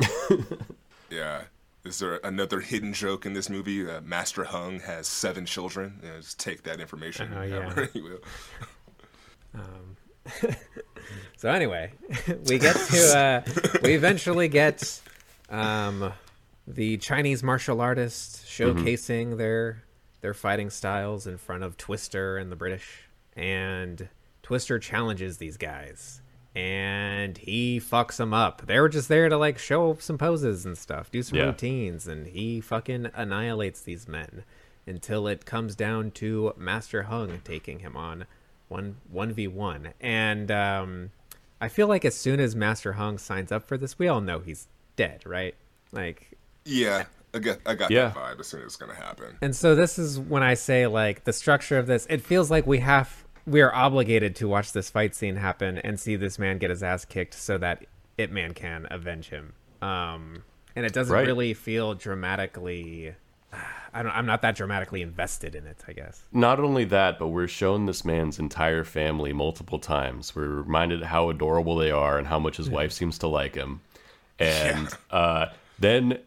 [1.10, 1.42] Yeah.
[1.84, 3.88] Is there another hidden joke in this movie?
[3.88, 6.00] Uh, Master Hung has seven children.
[6.02, 7.32] You know, just take that information.
[7.36, 7.62] Oh, yeah.
[7.62, 8.20] however you will.
[11.36, 11.92] So anyway,
[12.48, 13.42] we get to uh,
[13.82, 14.98] we eventually get
[15.50, 16.14] um,
[16.66, 19.82] the Chinese martial artists showcasing their
[20.20, 23.02] their fighting styles in front of Twister and the British,
[23.36, 24.08] and
[24.42, 26.22] Twister challenges these guys,
[26.54, 28.66] and he fucks them up.
[28.66, 31.46] They were just there to like show some poses and stuff, do some Yeah.
[31.46, 34.44] routines, and he fucking annihilates these men
[34.86, 38.24] until it comes down to Master Hung taking him on
[38.68, 39.88] one one v one.
[40.00, 41.10] And um,
[41.60, 44.38] I feel like as soon as Master Hung signs up for this, we all know
[44.38, 45.54] he's dead, right?
[45.92, 46.30] Like
[46.64, 48.08] Yeah, I got I got Yeah.
[48.08, 49.36] that vibe as soon as it's gonna happen.
[49.42, 52.66] and so this is when I say like the structure of this, it feels like
[52.66, 56.56] we have we are obligated to watch this fight scene happen and see this man
[56.58, 57.84] get his ass kicked so that
[58.16, 59.52] Ip Man can avenge him.
[59.82, 60.44] Um
[60.76, 61.26] and it doesn't Right.
[61.26, 63.14] really feel dramatically
[63.92, 66.22] I don't I'm not that dramatically invested in it, I guess.
[66.32, 70.34] Not only that, but we're shown this man's entire family multiple times.
[70.34, 73.80] We're reminded how adorable they are and how much his wife seems to like him.
[74.40, 75.46] And uh,
[75.78, 76.18] then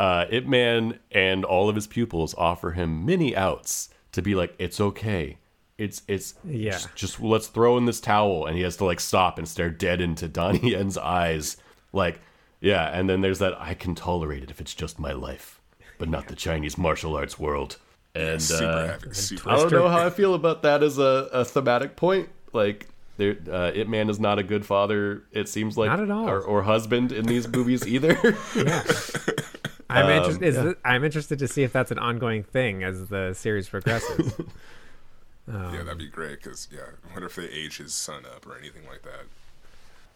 [0.00, 4.54] uh, Ip Man and all of his pupils offer him many outs to be like,
[4.58, 5.36] it's okay.
[5.78, 6.72] It's it's Yeah.
[6.72, 9.70] just, just let's throw in this towel, and he has to like stop and stare
[9.70, 11.56] dead into Donnie Yen's eyes,
[11.92, 12.20] like
[12.60, 12.88] yeah.
[12.88, 15.60] And then there's that I can tolerate it if it's just my life,
[15.98, 17.76] but not the Chinese martial arts world.
[18.14, 19.48] And super uh, heavy, super.
[19.50, 22.28] I don't know how I feel about that as a, a thematic point.
[22.52, 25.22] Like, there, uh, Ip Man is not a good father.
[25.30, 26.28] It seems like Not at all.
[26.28, 28.16] or, or husband in these movies either.
[29.90, 33.06] I'm Um, interested is it- I'm interested to see if that's an ongoing thing as
[33.08, 34.32] the series progresses.
[35.48, 36.42] yeah, that'd be great.
[36.42, 39.24] Cause yeah, I wonder if they age his son up or anything like that?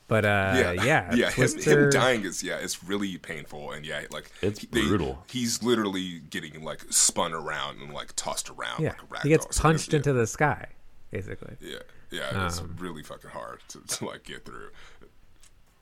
[0.06, 0.82] But uh yeah, yeah,
[1.14, 1.26] yeah.
[1.26, 5.24] Him, Twister him dying is yeah, it's really painful, and yeah, like It's they- brutal.
[5.28, 8.82] he's literally getting like spun around and like tossed around.
[8.82, 9.52] yeah, like a rag he gets doll.
[9.52, 10.66] So punched it's- into the sky
[11.10, 11.56] basically.
[11.60, 11.78] Yeah,
[12.10, 14.70] yeah, it's Um, really fucking hard to, to like get through.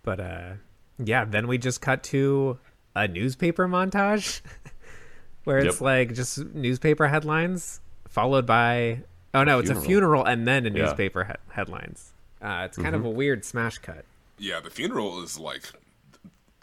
[0.02, 0.50] But uh
[1.02, 2.59] yeah, then we just cut to
[2.94, 4.40] a newspaper montage
[5.44, 5.81] where it's Yep.
[5.81, 9.02] like just newspaper headlines followed by
[9.35, 9.87] oh no, it's a Funeral.
[9.87, 10.85] funeral and then a Yeah.
[10.85, 12.12] newspaper he- headlines.
[12.40, 12.94] Uh, it's kind Mm-hmm.
[12.96, 14.05] of a weird smash cut.
[14.38, 15.72] Yeah, the funeral is like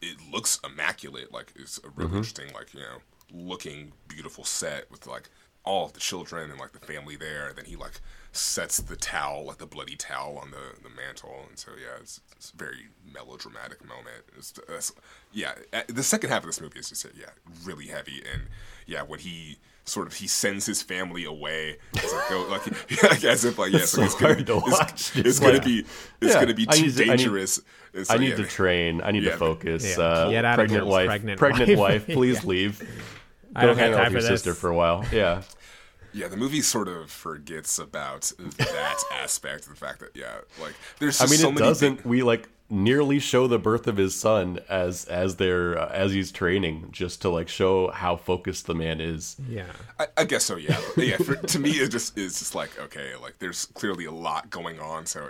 [0.01, 1.33] it looks immaculate.
[1.33, 2.01] Like it's a Mm-hmm.
[2.01, 2.97] really interesting, like you know,
[3.33, 5.29] looking beautiful set with like
[5.65, 7.47] all of the children and like the family there.
[7.49, 7.99] And then he like
[8.31, 11.45] sets the towel, like the bloody towel, on the the mantle.
[11.49, 14.23] And so yeah, it's, it's a very melodramatic moment.
[14.37, 14.91] It's, it's
[15.33, 17.25] yeah, uh, the second half of this movie is just yeah,
[17.65, 18.21] really heavy.
[18.31, 18.43] And
[18.85, 23.23] yeah, when he sort of he sends his family away as like, go, like, like
[23.23, 24.91] as if like yes, It's like, it's gonna, hard to it's, watch.
[24.91, 25.79] it's Just gonna be
[26.21, 27.61] it's Yeah, gonna be I too need to- I need- dangerous.
[28.03, 29.01] So, I need yeah, to train.
[29.01, 29.31] I need Yeah.
[29.31, 29.97] to focus.
[29.97, 32.07] Yeah, Uh, get out pregnant here, wife, pregnant pregnant, wife.
[32.07, 32.15] wife.
[32.15, 32.47] Please Yeah.
[32.49, 33.18] leave.
[33.55, 34.41] I don't hang have out time with for your this.
[34.43, 35.05] sister for a while.
[35.12, 35.43] Yeah.
[36.12, 40.73] Yeah, the movie sort of forgets about that aspect of the fact that yeah, like
[40.97, 41.95] there's I mean, so it many doesn't.
[41.97, 46.12] big- We like nearly show the birth of his son as as they're uh, as
[46.12, 49.35] he's training, just to like show how focused the man is.
[49.47, 49.67] Yeah.
[49.99, 50.55] I, I guess so.
[50.55, 51.17] Yeah, yeah.
[51.17, 54.79] For, to me, it just is just like okay, like there's clearly a lot going
[54.79, 55.25] on, so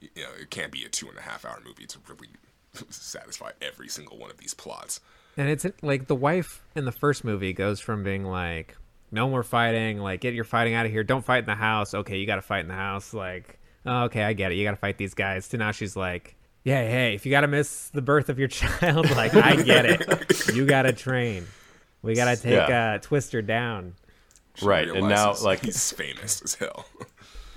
[0.00, 2.28] it, you know it can't be a two and a half hour movie to really
[2.90, 5.00] satisfy every single one of these plots.
[5.36, 8.76] And it's like the wife in the first movie goes from being like,
[9.10, 11.04] no more fighting, like, get your fighting out of here.
[11.04, 11.94] Don't fight in the house.
[11.94, 13.12] Okay, you got to fight in the house.
[13.14, 14.56] Like, oh, okay, I get it.
[14.56, 15.48] You got to fight these guys.
[15.48, 18.48] To now she's like, yeah, hey, if you got to miss the birth of your
[18.48, 20.54] child, like, I get it.
[20.54, 21.46] You got to train.
[22.02, 22.94] We got to take Yeah.
[22.94, 23.94] uh, Twister down.
[24.54, 26.84] She Right, and now, like- he's famous as hell.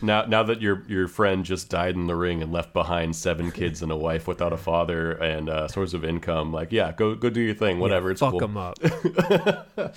[0.02, 3.52] Now, now that your your friend just died in the ring and left behind seven
[3.52, 7.16] kids and a wife without a father and uh, source of income, like yeah, go
[7.16, 8.12] go do your thing, whatever.
[8.12, 8.40] it's Fuck cool.
[8.40, 8.78] them up.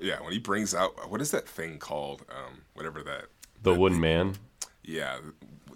[0.00, 2.24] yeah, when he brings out what is that thing called?
[2.30, 3.26] Um, whatever that.
[3.62, 4.34] The Wooden Man.
[4.82, 5.18] Yeah,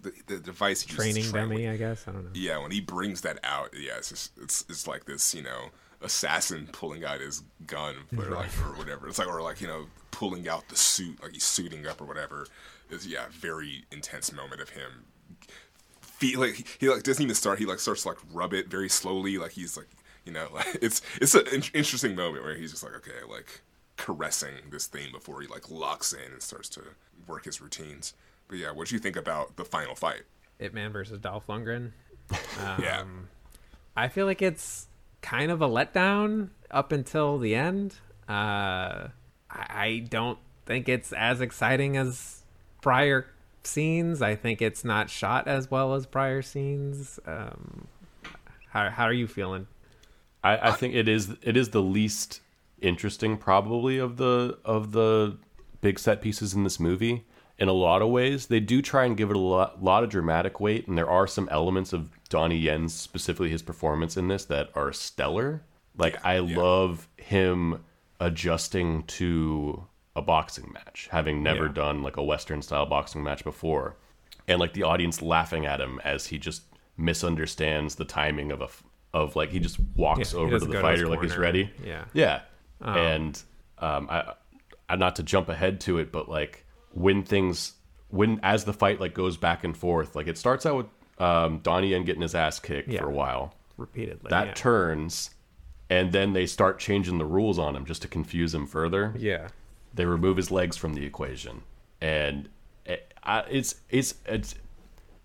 [0.02, 2.06] the, the device he Training train dummy, I guess.
[2.08, 2.30] I don't know.
[2.34, 5.70] Yeah, when he brings that out, yeah, it's just it's it's like this, you know,
[6.00, 9.08] assassin pulling out his gun or like or whatever.
[9.08, 12.04] It's like or like you know pulling out the suit, like he's suiting up or
[12.04, 12.46] whatever.
[13.06, 15.04] Yeah, very intense moment of him.
[16.00, 17.58] Feel like he, like doesn't even start.
[17.58, 19.88] He like starts to like rub it very slowly, like he's like
[20.24, 23.62] you know like it's it's an in- interesting moment where he's just like okay like
[23.96, 26.82] caressing this thing before he like locks in and starts to
[27.26, 28.14] work his routines.
[28.48, 30.22] But yeah, what do you think about the final fight?
[30.58, 31.92] Ip Man versus Dolph Lundgren.
[32.78, 33.04] yeah.
[33.96, 34.86] I feel like it's
[35.22, 37.94] kind of a letdown up until the end.
[38.28, 39.08] Uh,
[39.50, 42.35] I, I don't think it's as exciting as
[42.86, 43.26] prior
[43.64, 44.22] scenes.
[44.22, 47.18] I think it's not shot as well as prior scenes.
[47.26, 47.88] Um,
[48.68, 49.66] how how are you feeling?
[50.44, 52.42] I, I think it is it is the least
[52.80, 55.36] interesting probably of the of the
[55.80, 57.26] big set pieces in this movie.
[57.58, 60.10] In a lot of ways, they do try and give it a lot, lot of
[60.10, 64.44] dramatic weight, and there are some elements of Donnie Yen's, specifically his performance in this,
[64.44, 65.64] that are stellar.
[65.98, 67.82] Like I love him
[68.20, 71.72] adjusting to a boxing match, having never Yeah.
[71.72, 73.96] done like a Western style boxing match before,
[74.48, 76.62] and like the audience laughing at him as he just
[76.96, 78.68] misunderstands the timing of a
[79.14, 81.70] of like he just walks Yeah, over to the go to fighter like he's ready.
[81.84, 82.04] Yeah.
[82.12, 82.40] Yeah.
[82.82, 83.40] And
[83.78, 84.34] um I
[84.88, 87.72] I not to jump ahead to it, but like when things
[88.08, 90.86] when as the fight like goes back and forth, like it starts out with
[91.18, 93.00] um Donnie Yen getting his ass kicked Yeah.
[93.00, 93.54] for a while.
[93.78, 94.28] repeatedly.
[94.30, 94.52] That yeah.
[94.54, 95.30] turns
[95.90, 99.48] and then they start changing the rules on him just to confuse him further yeah.
[99.96, 101.62] They remove his legs from the equation.
[102.00, 102.48] And
[103.26, 104.54] I, it's it's it's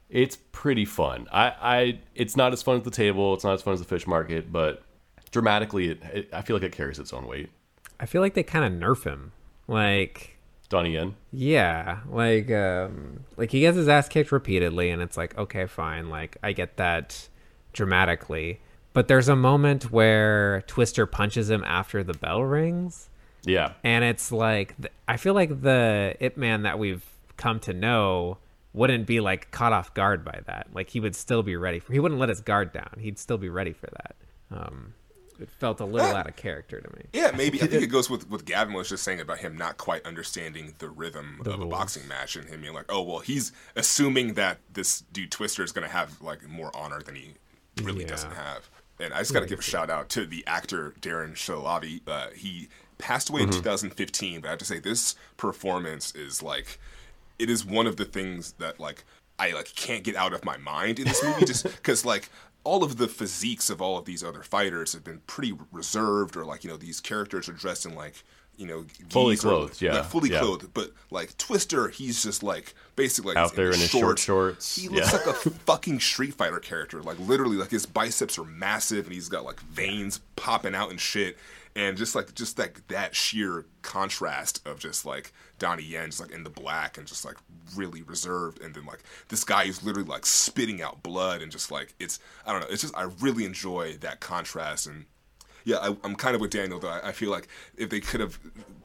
[0.10, 1.28] it's pretty fun.
[1.32, 3.86] I i it's not as fun as the table it's not as fun as the
[3.86, 4.82] fish market but
[5.30, 7.50] dramatically it, it i feel like it carries its own weight.
[8.00, 9.32] I feel like they kind of nerf him.
[9.68, 10.38] Like,
[10.70, 11.16] donnie yen?
[11.32, 16.10] yeah, like, um, like he gets his ass kicked repeatedly, and it's like, okay, fine,
[16.10, 17.30] like I get that
[17.74, 18.60] dramatically,
[18.92, 23.08] but there's a moment where Twister punches him after the bell rings,
[23.44, 24.76] yeah and it's like
[25.08, 27.04] I feel like the Ip Man that we've
[27.38, 28.38] come to know
[28.74, 30.68] wouldn't be like caught off guard by that.
[30.74, 31.92] Like he would still be ready for.
[31.92, 32.96] He wouldn't let his guard down.
[33.00, 34.16] He'd still be ready for that.
[34.50, 34.94] Um,
[35.40, 37.06] it felt a little out of character to me.
[37.14, 37.62] Yeah, maybe.
[37.62, 40.76] I think it goes with what Gavin was just saying about him not quite understanding
[40.78, 44.60] the rhythm of a boxing match and him being like, oh, well, he's assuming that
[44.72, 47.34] this dude Twister is going to have like more honor than he
[47.84, 48.10] really Yeah.
[48.10, 48.70] doesn't have.
[49.02, 52.02] And I just got to give a shout out to the actor Darren Shahlavi.
[52.08, 56.80] Uh, he passed away in 2015, but I have to say this performance is like,
[57.40, 59.04] it is one of the things that like
[59.40, 62.30] I like can't get out of my mind in this movie just because like
[62.64, 66.46] all of the physiques of all of these other fighters have been pretty reserved or
[66.46, 68.24] like you know these characters are dressed in like
[68.58, 70.40] you know Fully geese or, clothed, yeah, fully yeah.
[70.40, 74.76] clothed but like Twister he's just like basically like Out there in his short shorts,
[74.76, 75.18] he looks yeah.
[75.18, 75.34] like a
[75.66, 79.60] fucking Street Fighter character like literally like his biceps are massive and he's got like
[79.62, 81.38] veins popping out and shit
[81.76, 86.32] and just like just like that sheer contrast of just like Donnie Yen just like
[86.32, 87.38] in the black and just like
[87.76, 91.72] really reserved and then like this guy who's literally like spitting out blood and just
[91.72, 95.06] like it's I don't know it's just I really enjoy that contrast and
[95.64, 97.48] yeah I, I'm kind of with Daniel though I, I feel like
[97.78, 98.40] if they could have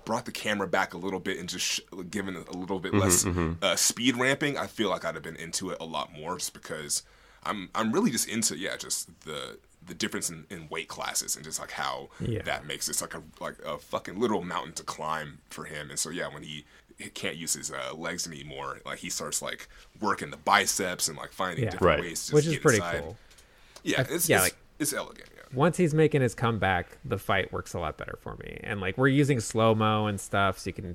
[0.04, 3.26] brought the camera back a little bit and just sh- given a little bit less
[3.26, 6.52] Uh, speed ramping I feel like I'd have been into it a lot more just
[6.52, 7.02] because
[7.44, 11.44] I'm I'm really just into yeah just the the difference in, in weight classes and
[11.44, 12.42] just like how Yeah.
[12.42, 15.90] that makes this like a like a fucking literal mountain to climb for him.
[15.90, 16.64] And so yeah, when he,
[16.98, 19.68] he can't use his uh, legs anymore, like he starts like
[20.00, 21.70] working the biceps and like finding Yeah.
[21.70, 22.00] different Right.
[22.00, 23.02] ways to Which is get pretty inside.
[23.02, 23.16] cool.
[23.84, 25.28] Yeah, it's yeah, it's, like- it's elegant.
[25.52, 28.58] Once he's making his comeback, the fight works a lot better for me.
[28.64, 30.94] And like we're using slow mo and stuff, so you can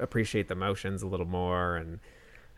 [0.00, 1.76] appreciate the motions a little more.
[1.76, 2.00] And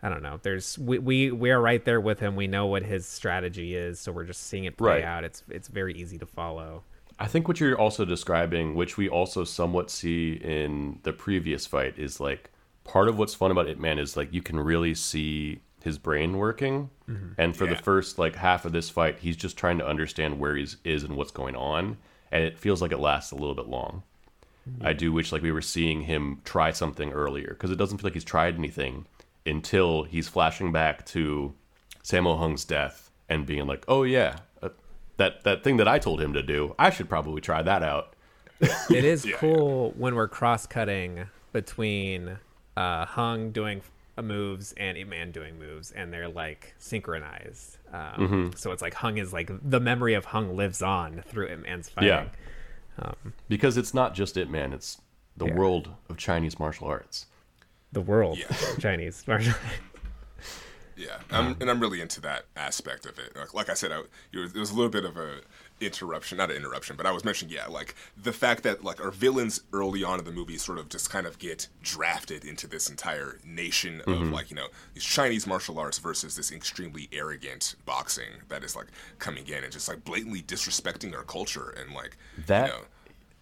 [0.01, 0.39] I don't know.
[0.41, 2.35] There's we we we are right there with him.
[2.35, 5.03] We know what his strategy is, so we're just seeing it play Right.
[5.03, 5.23] out.
[5.23, 6.83] It's it's very easy to follow.
[7.19, 11.97] I think what you're also describing, which we also somewhat see in the previous fight,
[11.97, 12.51] is like
[12.83, 16.37] part of what's fun about Ip Man is like you can really see his brain
[16.37, 16.89] working.
[17.37, 17.73] And for Yeah.
[17.75, 21.03] the first like half of this fight, he's just trying to understand where he's is
[21.03, 21.97] and what's going on,
[22.31, 24.03] and it feels like it lasts a little bit long.
[24.81, 28.07] I do wish like we were seeing him try something earlier because it doesn't feel
[28.07, 29.05] like he's tried anything
[29.45, 31.53] until he's flashing back to
[32.03, 34.69] Sammo Hung's death and being like, "Oh yeah, uh,
[35.15, 38.13] that that thing that I told him to do, I should probably try that out."
[38.89, 42.37] It is cool when we're cross cutting between
[42.75, 43.81] uh, Hung doing
[44.23, 47.77] moves and Ip Man doing moves, and they're like synchronized.
[47.93, 48.49] Um, Mm-hmm.
[48.57, 51.89] So it's like Hung is like the memory of Hung lives on through Ip Man's
[51.89, 52.09] fighting.
[52.09, 53.11] Yeah.
[53.47, 54.99] Because it's not just Ip Man; it's
[55.35, 55.53] the Yeah.
[55.55, 57.27] world of Chinese martial arts.
[57.91, 58.47] The world Yeah.
[58.49, 60.43] of Chinese martial arts
[60.95, 63.35] Yeah, I'm, and I'm really into that aspect of it.
[63.35, 63.99] Like, like I said, I,
[64.33, 65.41] it, was, it was a little bit of a
[65.79, 69.11] interruption, not an interruption, but I was mentioning, yeah, like the fact that like our
[69.11, 72.89] villains early on in the movie sort of just kind of get drafted into this
[72.89, 74.33] entire nation of mm-hmm.
[74.33, 78.87] like you know these Chinese martial arts versus this extremely arrogant boxing that is like
[79.19, 82.81] coming in and just like blatantly disrespecting our culture and like That- you know,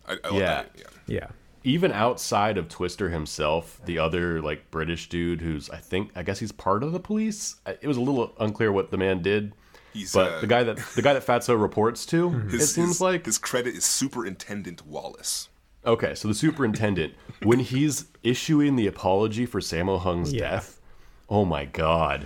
[0.08, 0.40] I, I yeah.
[0.40, 0.84] that, yeah.
[1.08, 1.28] Yeah.
[1.64, 6.38] Even outside of Twister himself, the other like British dude who's I think I guess
[6.38, 7.56] he's part of the police.
[7.66, 9.54] It was a little unclear what the man did.
[9.96, 12.88] He's, but uh, the guy that the guy that Fatso reports to, His, it seems
[12.90, 15.50] his- like his credit is Superintendent Wallace.
[15.86, 20.50] Okay, so the superintendent, when he's issuing the apology for Sammo Hung's Yeah.
[20.52, 20.82] death,
[21.30, 22.26] oh my god,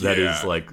[0.00, 0.70] that is like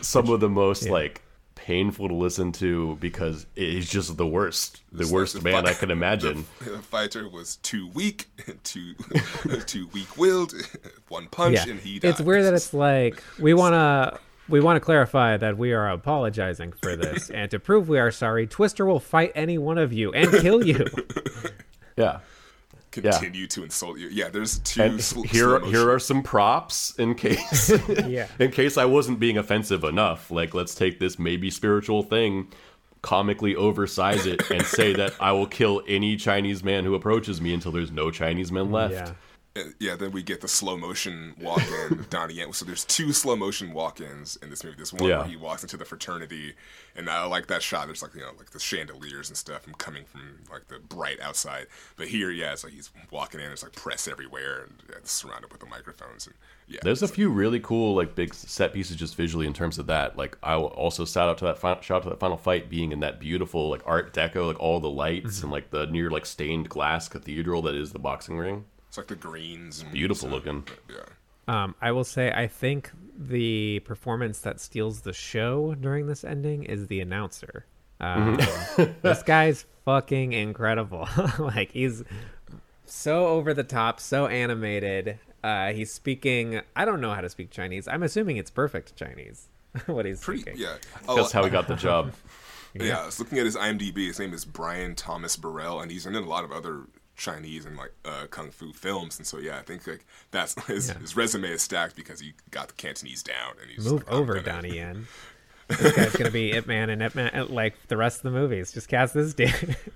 [0.00, 1.22] some of the most like
[1.56, 5.74] painful to listen to because he's just the worst, the worst the man fi- I
[5.74, 6.44] could imagine.
[6.60, 8.26] The, the fighter was too weak,
[8.64, 8.94] too
[9.66, 10.54] too weak-willed.
[11.08, 11.72] One punch Yeah.
[11.72, 12.10] and he died.
[12.10, 15.88] It's weird that it's like we want to we want to clarify that we are
[15.90, 19.92] apologizing for this and to prove we are sorry, Twister will fight any one of
[19.92, 20.84] you and kill you.
[21.96, 22.20] Yeah,
[22.90, 24.08] continue to insult you.
[24.08, 24.82] Yeah, there's two.
[24.82, 27.70] And sl- here, slow here are some props in case,
[28.06, 28.28] Yeah.
[28.38, 30.30] in case I wasn't being offensive enough.
[30.30, 32.48] Like, let's take this maybe spiritual thing,
[33.02, 37.52] comically oversize it, and say that I will kill any Chinese man who approaches me
[37.52, 38.94] until there's no Chinese men left.
[38.94, 39.12] Yeah.
[39.78, 42.52] Yeah, then we get the slow motion walk in of Donnie Yen.
[42.54, 44.76] So there's two slow motion walk ins in this movie.
[44.78, 45.18] This one Yeah.
[45.18, 46.54] where he walks into the fraternity,
[46.96, 47.86] and I like that shot.
[47.86, 51.20] There's like you know like the chandeliers and stuff and coming from like the bright
[51.20, 51.66] outside.
[51.96, 53.46] But here, yeah, it's like he's walking in.
[53.46, 56.26] There's like press everywhere and yeah, surrounded with the microphones.
[56.26, 56.34] And
[56.66, 59.78] yeah, There's a like- few really cool like big set pieces just visually in terms
[59.78, 60.16] of that.
[60.16, 62.70] Like I will also shout out to that final, shout out to that final fight
[62.70, 65.44] being in that beautiful like Art Deco, like all the lights mm-hmm.
[65.46, 68.64] and like the near like stained glass cathedral that is the boxing ring.
[68.92, 69.80] It's like the greens.
[69.80, 70.44] And Beautiful stuff.
[70.44, 70.64] looking.
[70.90, 70.96] Yeah.
[71.48, 76.64] Um, I will say, I think the performance that steals the show during this ending
[76.64, 77.64] is the announcer.
[78.00, 78.38] Um,
[79.00, 81.08] this guy's fucking incredible.
[81.38, 82.02] like he's
[82.84, 85.18] so over the top, so animated.
[85.42, 86.60] Uh, he's speaking.
[86.76, 87.88] I don't know how to speak Chinese.
[87.88, 89.48] I'm assuming it's perfect Chinese.
[89.86, 90.42] what he's Pretty.
[90.42, 90.60] speaking.
[90.60, 90.74] Yeah.
[91.08, 92.12] Oh, That's how he got the job.
[92.74, 94.08] Yeah, I was looking at his IMDb.
[94.08, 96.82] His name is Brian Thomas Burrell, and he's in a lot of other
[97.22, 99.16] Chinese and like uh, kung fu films.
[99.18, 100.98] And so, yeah, I think like that's his, Yeah.
[100.98, 103.54] his resume is stacked because he got the Cantonese down.
[103.60, 105.06] And he's Move like, over, gonna- Donnie Yen.
[105.68, 108.72] this guy's gonna be Ip Man and Ip Man like the rest of the movies.
[108.72, 109.76] Just cast this dude.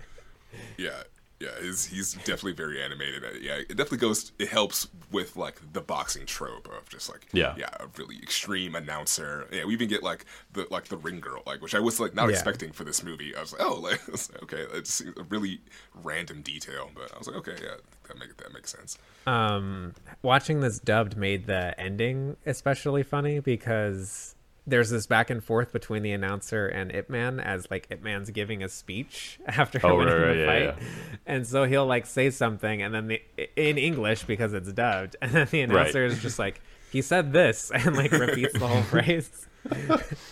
[0.79, 1.03] Yeah,
[1.41, 3.25] yeah, he's he's definitely very animated.
[3.25, 4.33] Uh, Yeah, it definitely goes.
[4.39, 7.55] It helps with like the boxing trope of just like Yeah.
[7.59, 9.47] yeah, a really extreme announcer.
[9.53, 12.15] Yeah, we even get like the like the ring girl, like which I was like
[12.15, 12.33] not Yeah.
[12.33, 13.35] expecting for this movie.
[13.37, 14.01] I was like, oh, like
[14.45, 15.61] okay, it's a really
[16.03, 17.77] random detail, but I was like, okay, yeah,
[18.09, 18.97] that make that makes sense.
[19.27, 24.36] um watching this dubbed made the ending especially funny because
[24.67, 28.31] there's this back and forth between the announcer and Ip Man as like Ip Man's
[28.31, 30.63] giving a speech after Oh, winning right, the yeah, fight.
[30.83, 30.87] yeah.
[31.27, 33.23] And so he'll like say something and then the
[33.57, 36.61] in English because it's dubbed and then the announcer is just like
[36.91, 39.47] he said this and like repeats the whole phrase.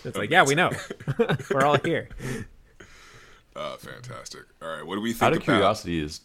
[0.03, 0.71] it's like, yeah, we know.
[1.51, 2.07] We're all here.
[3.55, 4.41] Uh, fantastic.
[4.61, 5.43] All right, what do we think Out of about?
[5.45, 6.21] curiosity, is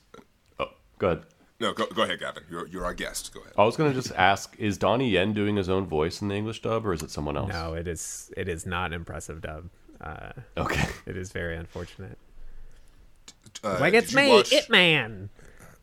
[0.59, 0.67] oh,
[0.99, 1.23] go ahead.
[1.61, 2.43] No, go, go ahead, Gavin.
[2.51, 3.33] You're you're our guest.
[3.35, 3.53] Go ahead.
[3.59, 6.63] I was gonna just ask: Is Donnie Yen doing his own voice in the English
[6.63, 7.51] dub, or is it someone else?
[7.53, 9.69] No, it is it is not an impressive dub.
[10.01, 10.89] Uh, Okay.
[11.07, 12.17] it is very unfortunate.
[13.63, 15.29] Uh, Like it's me, watch- Ip Man,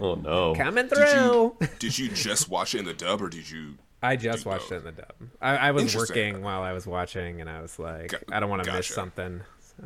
[0.00, 0.54] Oh no.
[0.54, 1.56] coming Did through.
[1.60, 3.76] you did you just watch it in the dub or did you?
[4.02, 4.84] I just watched both?
[4.84, 5.14] it in the dub.
[5.40, 8.50] I, I was working while I was watching, and I was like, Go- I don't
[8.50, 9.40] want to miss something.
[9.78, 9.84] So.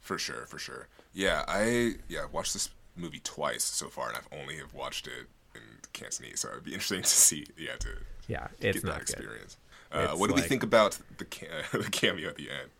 [0.00, 0.88] For sure, for sure.
[1.14, 5.26] Yeah, I yeah watched this movie twice so far, and I've only have watched it
[5.54, 5.60] in
[5.92, 7.46] Cantonese, so it'd be interesting to see.
[7.56, 7.88] Yeah, to
[8.26, 9.14] Yeah, it's get not that good.
[9.16, 9.56] experience.
[9.90, 12.70] Uh, It's what do we think about the ca- the cameo at the end?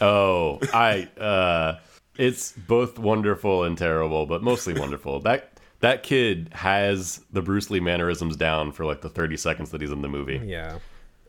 [0.00, 1.08] Oh, I.
[1.20, 1.78] uh
[2.16, 5.20] It's both wonderful and terrible, but mostly wonderful.
[5.20, 5.50] That
[5.80, 9.90] that kid has the Bruce Lee mannerisms down for like the thirty seconds that he's
[9.90, 10.40] in the movie.
[10.44, 10.78] Yeah,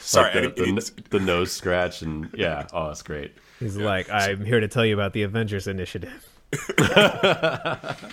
[0.00, 3.34] Sorry, Like I the, the, the nose scratch and yeah, oh, it's great.
[3.58, 6.26] he's like, I'm here to tell you about the Avengers Initiative.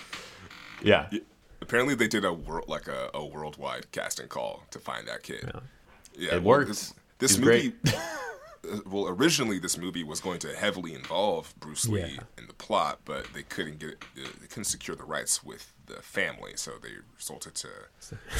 [0.82, 1.08] Yeah,
[1.62, 5.50] Apparently, they did a world like a, a worldwide casting call to find that kid.
[6.14, 6.68] Yeah, It well, worked.
[6.68, 7.72] This, this movie,
[8.86, 12.20] well, originally this movie was going to heavily involve Bruce Lee Yeah.
[12.38, 16.02] in the plot, but they couldn't get uh, they couldn't secure the rights with the
[16.02, 17.68] family, so they resulted to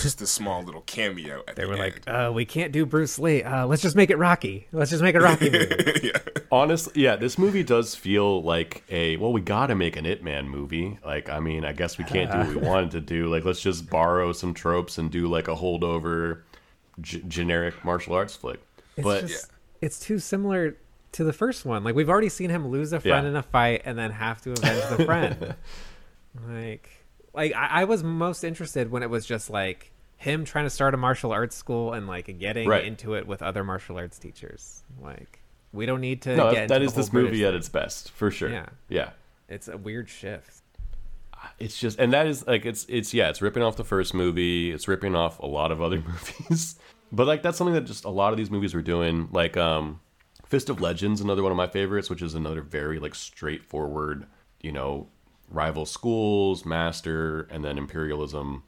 [0.03, 1.81] just a small little cameo at They the were end.
[1.83, 3.43] like, uh, we can't do Bruce Lee.
[3.45, 4.67] Uh, let's just make it Rocky.
[4.73, 6.01] Let's just make it Rocky movie.
[6.03, 6.19] yeah,
[6.51, 10.23] honestly, yeah, this movie does feel like a well, we got to make an Ip
[10.23, 10.99] Man movie.
[11.05, 13.29] Like, I mean, I guess we can't do what we wanted to do.
[13.29, 16.41] Like, let's just borrow some tropes and do like a holdover
[17.01, 18.61] g- generic martial arts flick.
[18.97, 19.51] It's but just,
[19.81, 20.77] it's too similar
[21.13, 21.85] to the first one.
[21.85, 23.31] Like we've already seen him lose a friend Yeah.
[23.31, 25.55] in a fight and then have to avenge the friend.
[26.49, 26.89] like,
[27.35, 30.95] like I, I was most interested when it was just like him trying to start
[30.95, 32.85] a martial arts school and like getting Right.
[32.85, 34.83] into it with other martial arts teachers.
[35.03, 35.41] Like,
[35.73, 37.59] we don't need to no, get that, is this movie British at thing.
[37.59, 38.51] its best for sure.
[38.51, 38.67] Yeah.
[38.89, 39.11] yeah.
[39.49, 40.63] It's a weird shift.
[41.59, 44.73] It's just, and that is like, it's, it's, yeah, it's ripping off the first movie.
[44.73, 46.03] It's ripping off a lot of other
[46.49, 46.77] movies.
[47.13, 49.29] But like, that's something that just a lot of these movies were doing.
[49.33, 50.01] Like, um,
[50.45, 54.27] Fist of Legends, another one of my favorites, which is another very like straightforward,
[54.61, 55.09] you know,
[55.51, 58.63] rival schools, master, and then imperialism,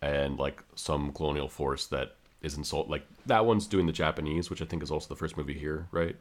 [0.00, 2.88] and like some colonial force that is insult.
[2.88, 5.88] Like that one's doing the Japanese, which I think is also the first movie here,
[5.90, 6.16] right?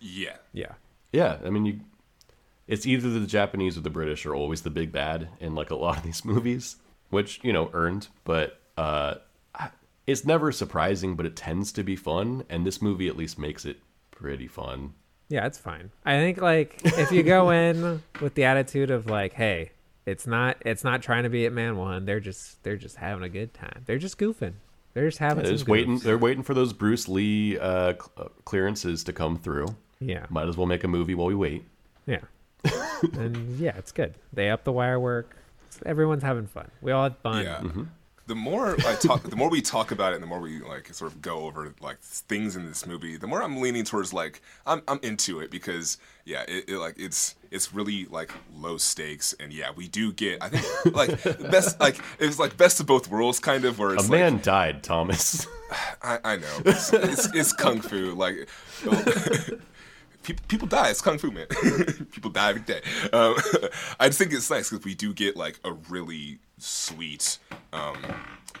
[0.00, 0.72] yeah, Yeah.
[1.12, 1.80] Yeah, I mean, you,
[2.66, 5.76] it's either the Japanese or the British are always the big bad in like a
[5.76, 6.76] lot of these movies,
[7.10, 9.18] which you know earned, but uh, I-
[10.06, 13.64] it's never surprising, but it tends to be fun, and this movie at least makes
[13.64, 13.78] it
[14.10, 14.94] pretty fun.
[15.28, 15.90] Yeah, it's fine.
[16.04, 19.70] I think like if you go in with the attitude of like, hey,
[20.06, 22.04] It's not it's not trying to be Ip Man one.
[22.04, 23.82] They're just they're just having a good time.
[23.86, 24.52] They're just goofing.
[24.92, 25.98] They're just having They're some just waiting.
[25.98, 29.74] They're waiting for those Bruce Lee uh, uh, clearances to come through.
[29.98, 30.26] Yeah.
[30.28, 31.64] Might as well make a movie while we wait.
[32.06, 32.20] Yeah.
[33.14, 34.14] and yeah, it's good.
[34.32, 35.36] They up the wire work.
[35.84, 36.70] Everyone's having fun.
[36.80, 37.44] We all had fun.
[37.44, 37.56] Yeah.
[37.60, 37.82] Mm-hmm.
[38.26, 40.92] The more I talk, the more we talk about it, and the more we like
[40.94, 44.40] sort of go over like things in this movie, the more I'm leaning towards like
[44.66, 49.34] I'm I'm into it because yeah, it, it like it's it's really like low stakes,
[49.38, 53.08] and yeah, we do get I think like best like it's like best of both
[53.10, 55.46] worlds kind of where A it's like man died, Thomas.
[56.02, 58.48] I, I know it's, it's, it's kung fu like.
[58.86, 59.44] Oh.
[60.24, 60.88] People, people die.
[60.90, 61.46] It's kung fu, man.
[62.12, 62.80] people die every day.
[63.12, 63.36] Um,
[64.00, 67.38] I just think it's nice because we do get like a really sweet,
[67.72, 67.96] um,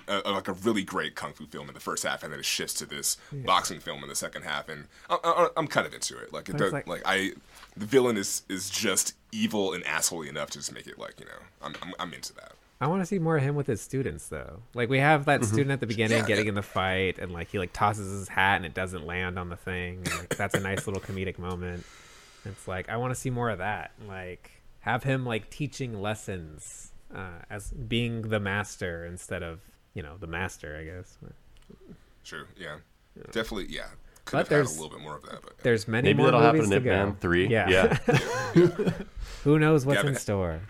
[0.06, 2.44] uh, like a really great kung fu film in the first half, and then it
[2.44, 6.16] shifts to this boxing film in the second half, and I, I'm kind of into
[6.18, 6.32] it.
[6.32, 7.32] Like, it does, like, like- I,
[7.76, 11.26] the villain is is just evil and assholey enough to just make it like you
[11.26, 12.52] know, I'm I'm, I'm into that.
[12.80, 14.60] I want to see more of him with his students though.
[14.74, 16.50] Like we have that student at the beginning Yeah, getting yeah.
[16.50, 19.48] in the fight and like he like tosses his hat and it doesn't land on
[19.48, 19.98] the thing.
[20.04, 21.84] And, like, that's a nice little comedic moment.
[22.44, 23.92] It's like I want to see more of that.
[24.06, 24.50] Like
[24.80, 29.60] have him like teaching lessons uh, as being the master instead of
[29.94, 30.76] you know the master.
[30.78, 31.16] I guess.
[32.24, 32.46] True.
[32.56, 32.76] Yeah.
[33.30, 33.66] Definitely.
[33.74, 33.86] Yeah.
[34.24, 36.26] Could But have had a little bit more of that, but There's many Maybe more
[36.26, 36.90] that'll happen in to Ip go.
[36.90, 37.46] Man 3.
[37.48, 37.68] Yeah.
[37.68, 37.98] Yeah.
[39.44, 40.60] Who knows what's in store?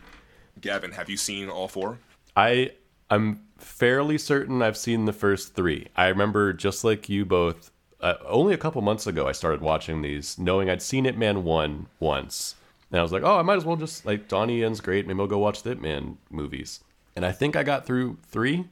[0.64, 1.98] Gavin, have you seen all four?
[2.34, 2.72] I
[3.10, 5.88] I'm fairly certain I've seen the first three.
[5.94, 7.70] I remember just like you both.
[8.00, 11.44] Uh, only a couple months ago, I started watching these, knowing I'd seen Ip Man
[11.44, 12.54] one once,
[12.90, 15.06] and I was like, "Oh, I might as well just like Donnie Yen's great.
[15.06, 16.80] Maybe I'll go watch the Ip Man movies."
[17.14, 18.64] And I think I got through three,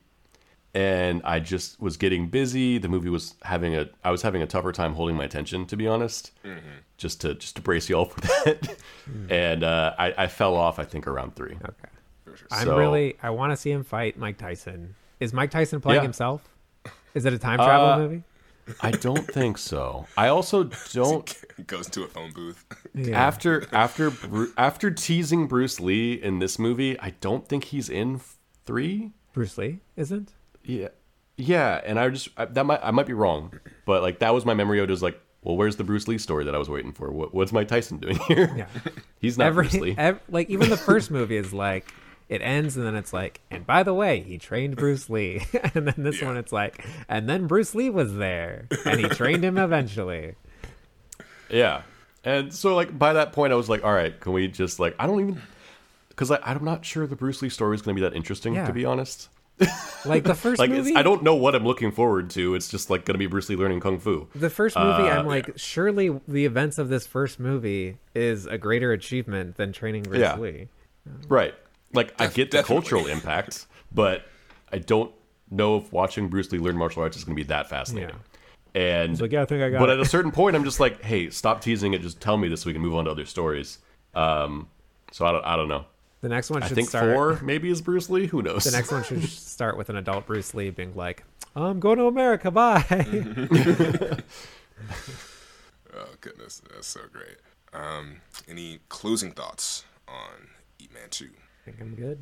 [0.75, 2.79] and I just was getting busy.
[2.79, 5.77] The movie was having a I was having a tougher time holding my attention, to
[5.77, 6.33] be honest.
[6.97, 8.77] Just to just to brace y'all for that,
[9.29, 10.79] and uh, I, I fell off.
[10.79, 11.55] I think around three.
[11.57, 12.37] Okay.
[12.51, 13.17] I'm really.
[13.23, 14.95] I want to see him fight Mike Tyson.
[15.21, 16.03] Is Mike Tyson playing Yeah.
[16.05, 16.49] himself?
[17.15, 18.23] Is it a time travel Uh, movie?
[18.81, 20.07] I don't think so.
[20.17, 21.37] I also don't.
[21.67, 22.65] Goes to a phone booth.
[22.95, 23.21] Yeah.
[23.21, 24.13] After after
[24.57, 28.21] after teasing Bruce Lee in this movie, I don't think he's in
[28.65, 29.11] three.
[29.33, 30.33] Bruce Lee isn't.
[30.65, 30.89] Yeah,
[31.37, 34.45] yeah, and I just I, that might I might be wrong, but like that was
[34.45, 36.93] my memory of just like, well, where's the Bruce Lee story that I was waiting
[36.93, 37.11] for?
[37.11, 38.53] What, what's Mike Tyson doing here?
[38.57, 38.67] Yeah.
[39.21, 39.95] he's not Every, Bruce Lee.
[39.99, 41.93] ev- like even the first movie is like
[42.29, 45.43] it ends and then it's like and by the way he trained Bruce Lee
[45.75, 46.29] and then this Yeah.
[46.29, 50.37] one it's like and then Bruce Lee was there and he trained him eventually.
[51.51, 51.83] Yeah.
[52.25, 54.95] And so like by that point I was like, all right, can we just like
[54.99, 55.43] I don't even
[56.09, 58.67] because I'm not sure the Bruce Lee story is going to be that interesting Yeah.
[58.67, 59.29] to be honest.
[60.05, 62.55] Like the first Like movie, I don't know what I'm looking forward to.
[62.55, 64.27] It's just like going to be Bruce Lee learning kung fu.
[64.35, 68.59] The first movie, Uh, I'm like, surely the events of this first movie is a
[68.59, 70.37] greater achievement than training Bruce Yeah.
[70.39, 70.69] Lee.
[71.29, 71.55] Right.
[71.93, 72.75] Like I get the definitely.
[72.83, 74.25] cultural impact, but
[74.73, 75.13] I don't
[75.51, 78.17] know if watching Bruce Lee learn martial arts is going to be that fascinating.
[78.75, 79.95] And like, yeah, I think I got but it.
[79.95, 82.01] at a certain point, I'm just like, hey, stop teasing it.
[82.01, 83.79] Just tell me this so we can move on to other stories.
[84.15, 84.69] Um,
[85.13, 85.85] so I don't, I don't know.
[86.23, 87.15] The next one should I should think start.
[87.15, 88.27] four maybe is Bruce Lee.
[88.27, 88.65] Who knows?
[88.65, 92.07] The next one should start with an adult Bruce Lee being like, "I'm going to
[92.07, 92.51] America.
[92.51, 94.23] Bye."
[95.95, 97.37] Oh goodness, that's so great.
[97.75, 100.49] Um, any closing thoughts on
[100.81, 101.29] Ip Man Two?
[101.35, 102.19] I think I'm good.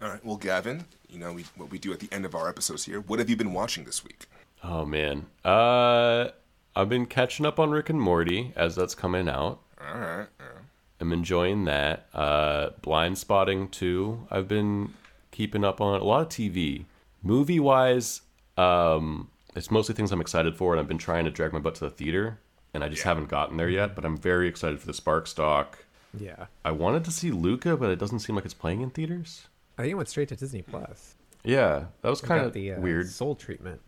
[0.00, 2.48] All right, well, Gavin, you know we, what we do at the end of our
[2.48, 3.00] episodes here.
[3.00, 4.26] What have you been watching this week?
[4.64, 6.28] oh man, uh,
[6.74, 9.60] I've been catching up on Rick and Morty as that's coming out.
[9.78, 10.46] All right, yeah.
[11.00, 12.06] I'm enjoying that.
[12.12, 14.26] Uh, Blindspotting too.
[14.30, 14.92] I've been
[15.30, 16.84] keeping up on a lot of TV.
[17.22, 18.22] Movie wise,
[18.56, 21.74] um, it's mostly things I'm excited for, and I've been trying to drag my butt
[21.76, 22.38] to the theater,
[22.74, 23.94] and I just haven't gotten there yet.
[23.94, 25.84] But I'm very excited for the Sparks doc.
[26.18, 29.46] Yeah, I wanted to see Luca, but it doesn't seem like it's playing in theaters.
[29.78, 31.14] I think it went straight to Disney Plus.
[31.44, 33.08] Yeah, that was kind of the uh, weird.
[33.08, 33.80] soul treatment.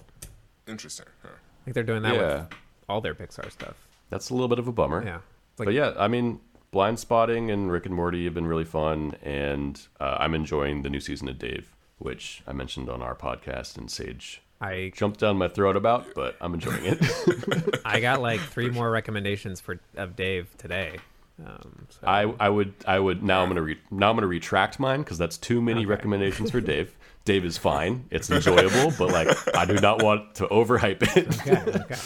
[0.66, 1.06] interesting.
[1.22, 1.28] Huh.
[1.32, 2.34] I think they're doing that Yeah.
[2.42, 2.46] with
[2.88, 3.74] all their Pixar stuff.
[4.10, 5.02] That's a little bit of a bummer.
[5.04, 5.18] Yeah,
[5.58, 6.40] like but yeah, I mean,
[6.72, 11.00] Blindspotting and Rick and Morty have been really fun, and uh, I'm enjoying the new
[11.00, 15.48] season of Dave, which I mentioned on our podcast, and Sage I jumped down my
[15.48, 17.80] throat about, but I'm enjoying it.
[17.84, 20.98] I got like three more recommendations for of Dave today.
[21.44, 24.78] Um, so I I would I would now I'm gonna re, now I'm gonna retract
[24.78, 26.96] mine because that's too many recommendations for Dave.
[27.24, 31.28] Dave is fine, it's enjoyable, but like I do not want to overhype it.
[31.40, 32.00] okay, okay.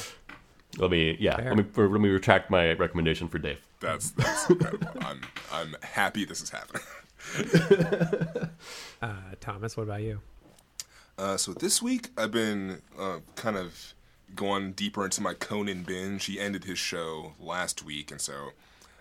[0.78, 1.54] Let me yeah Fair.
[1.54, 3.58] let me let me retract my recommendation for Dave.
[3.80, 4.88] That's that's incredible.
[5.00, 5.20] I'm
[5.52, 6.82] I'm happy this is happening.
[9.02, 10.20] Uh, Thomas, what about you?
[11.18, 13.94] Uh, so this week I've been uh, kind of
[14.34, 16.24] going deeper into my Conan binge.
[16.24, 18.50] He ended his show last week, and so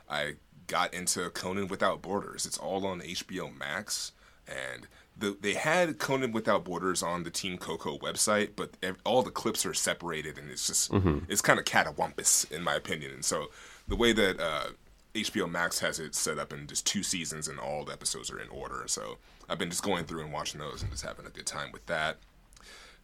[0.09, 0.33] I
[0.67, 2.45] got into Conan Without Borders.
[2.45, 4.11] It's all on HBO Max,
[4.47, 4.87] and
[5.17, 9.31] the, they had Conan Without Borders on the Team Coco website, but ev- all the
[9.31, 10.91] clips are separated, and it's just
[11.29, 13.11] it's kind of catawampus in my opinion.
[13.13, 13.47] And so
[13.87, 14.67] the way that uh,
[15.13, 18.39] HBO Max has it set up in just two seasons, and all the episodes are
[18.39, 18.83] in order.
[18.87, 21.71] So I've been just going through and watching those, and just having a good time
[21.71, 22.17] with that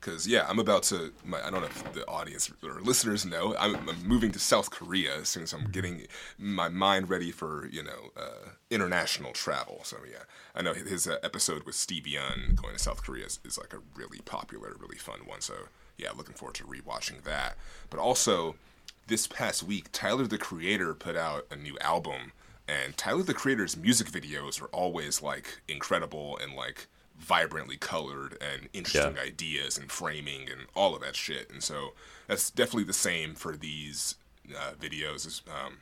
[0.01, 1.13] because yeah, I'm about to.
[1.23, 3.55] My, I don't know if the audience or listeners know.
[3.57, 6.07] I'm, I'm, moving to South Korea as soon as I'm getting
[6.39, 9.81] my mind ready for you know uh, international travel.
[9.83, 10.23] So yeah,
[10.55, 13.73] I know his uh, episode with Steven Yeun going to South Korea is, is like
[13.73, 15.41] a really popular, really fun one.
[15.41, 15.53] So
[15.97, 17.55] yeah, looking forward to rewatching that.
[17.89, 18.55] But also,
[19.07, 22.31] this past week, Tyler the Creator put out a new album,
[22.67, 26.87] and Tyler the Creator's music videos are always like incredible and like
[27.21, 29.21] vibrantly colored and interesting Yeah.
[29.21, 31.49] ideas and framing and all of that shit.
[31.51, 31.93] And so
[32.27, 34.15] that's definitely the same for these
[34.55, 35.41] uh, videos.
[35.47, 35.77] Um,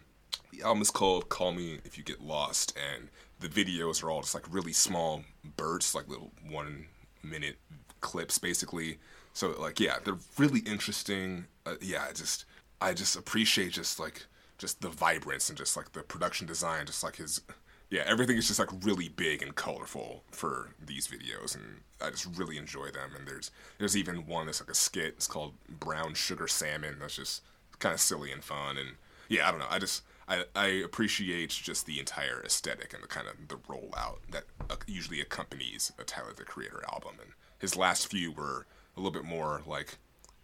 [0.52, 3.10] the album is called "Call Me If You Get Lost," and
[3.40, 5.24] the videos are all just like really small
[5.58, 6.88] bursts, like little one
[7.24, 7.58] minute
[8.02, 8.98] clips, basically.
[9.34, 11.46] So like, yeah, they're really interesting.
[11.66, 12.46] Uh, yeah, I just
[12.82, 14.26] I just appreciate just like
[14.58, 17.42] just the vibrance and just like the production design, just like his
[17.90, 22.28] yeah, everything is just like really big and colorful for these videos, and I just
[22.38, 23.12] really enjoy them.
[23.18, 25.16] And there's there's even one that's like a skit.
[25.18, 26.98] It's called Brown Sugar Salmon.
[27.00, 27.42] That's just
[27.80, 28.78] kind of silly and fun.
[28.78, 28.90] And
[29.28, 29.68] yeah, I don't know.
[29.70, 34.20] I just I I appreciate just the entire aesthetic and the kind of the rollout
[34.32, 37.16] that uh, usually accompanies a Tyler the Creator album.
[37.20, 39.98] And his last few were a little bit more like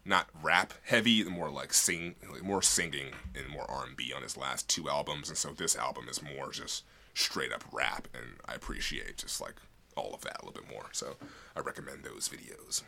[0.04, 4.22] not rap heavy, more like sing, like more singing and more R and B on
[4.24, 6.84] his last two albums, and so this album is more just
[7.16, 9.56] straight up rap, and I appreciate just like
[9.98, 10.86] all of that a little bit more.
[10.92, 11.16] So
[11.56, 12.84] I recommend those videos.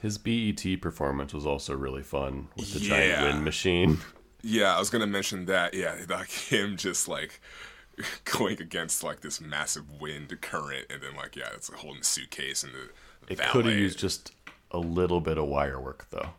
[0.00, 2.88] His BET performance was also really fun with the Yeah.
[2.88, 3.98] giant wind machine.
[4.44, 5.72] Yeah, I was gonna mention that.
[5.72, 7.40] Yeah, like him just like
[8.24, 12.64] going against like this massive wind current, and then like yeah, it's holding the suitcase
[12.64, 13.50] and the It valet.
[13.52, 14.32] could have used just
[14.72, 16.30] a little bit of wire work though.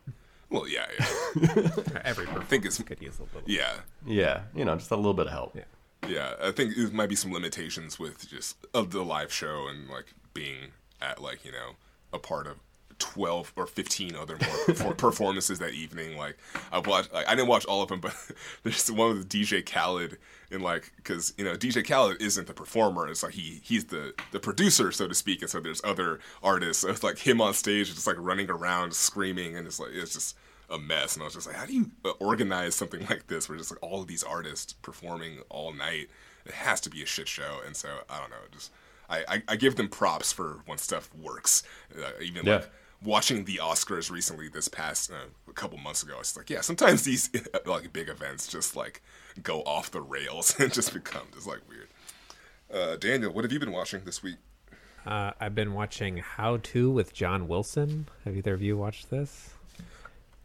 [0.49, 1.47] Well, yeah, yeah,
[2.03, 3.41] Every performance think it's- could use a little.
[3.49, 3.75] yeah.
[4.05, 5.55] Yeah, you know, just a little bit of help.
[5.55, 5.63] Yeah.
[6.07, 9.89] Yeah, I think it might be some limitations with just of the live show and
[9.89, 11.71] like being at like you know
[12.11, 12.57] a part of
[12.99, 16.17] twelve or fifteen other more perfor- performances that evening.
[16.17, 16.37] Like
[16.71, 18.15] I watched, like, I didn't watch all of them, but
[18.63, 20.17] there's one with DJ Khaled
[20.51, 23.07] and like because you know DJ Khaled isn't the performer.
[23.07, 25.41] It's like he he's the the producer, so to speak.
[25.41, 26.81] And so there's other artists.
[26.81, 30.13] So it's like him on stage, just like running around screaming, and it's like it's
[30.13, 30.35] just
[30.69, 31.15] a mess.
[31.15, 33.71] And I was just like, how do you uh, organize something like this where just
[33.71, 36.09] like all of these artists performing all night?
[36.45, 37.59] It has to be a shit show.
[37.65, 38.71] And so I don't know, just
[39.09, 41.63] I, I, I give them props for when stuff works.
[41.97, 42.55] Uh, even Yeah.
[42.55, 42.69] like
[43.03, 45.15] watching the Oscars recently this past uh,
[45.49, 47.29] a couple months ago, it's like yeah, sometimes these
[47.65, 49.01] like big events just like
[49.41, 51.87] go off the rails and just become just like weird.
[52.73, 54.37] Uh, Daniel, what have you been watching this week?
[55.05, 58.07] Uh, I've been watching How To with John Wilson.
[58.25, 59.49] Have either of you watched this?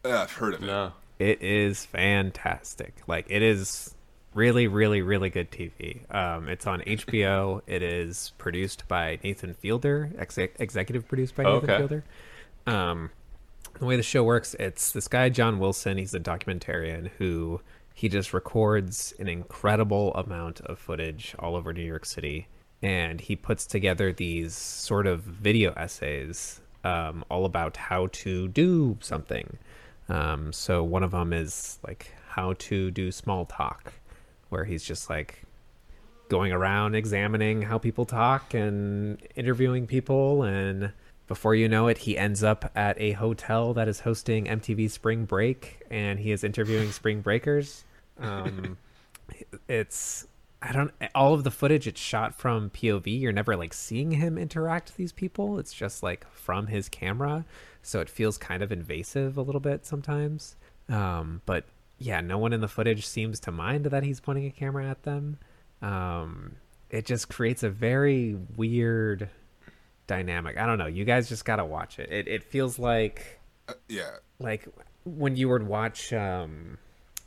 [0.05, 0.67] Uh, I've heard of it.
[0.67, 0.93] No.
[1.19, 2.93] It is fantastic.
[3.07, 3.93] Like it is
[4.33, 6.09] really, really, really good TV.
[6.13, 7.61] Um, it's on HBO.
[7.67, 11.77] It is produced by Nathan Fielder, ex- executive produced by Nathan Okay.
[11.77, 12.03] Fielder.
[12.67, 13.09] Um,
[13.79, 15.97] the way the show works, it's this guy John Wilson.
[15.97, 17.59] He's a documentarian who
[17.93, 22.47] he just records an incredible amount of footage all over New York City,
[22.81, 28.97] and he puts together these sort of video essays um, all about how to do
[29.01, 29.57] something.
[30.09, 33.93] Um, so one of them is like how to do small talk,
[34.49, 35.43] where he's just like
[36.29, 40.91] going around examining how people talk and interviewing people and
[41.27, 45.25] before you know it he ends up at a hotel that is hosting MTV Spring
[45.25, 47.83] Break and he is interviewing spring breakers.
[48.21, 48.77] Um
[49.69, 50.27] it's
[50.61, 54.37] I don't all of the footage it's shot from POV you're never like seeing him
[54.37, 55.57] interact with these people.
[55.57, 57.45] It's just like from his camera.
[57.81, 60.57] So it feels kind of invasive a little bit sometimes.
[60.89, 61.65] Um but
[61.97, 65.03] yeah no one in the footage seems to mind that he's pointing a camera at
[65.03, 65.37] them.
[65.81, 66.57] Um
[66.89, 69.29] it just creates a very weird
[70.07, 70.57] dynamic.
[70.57, 70.87] I don't know.
[70.87, 72.11] You guys just gotta watch it.
[72.11, 73.39] It, it feels like
[73.69, 74.67] Uh, yeah, like
[75.05, 76.79] when you would watch um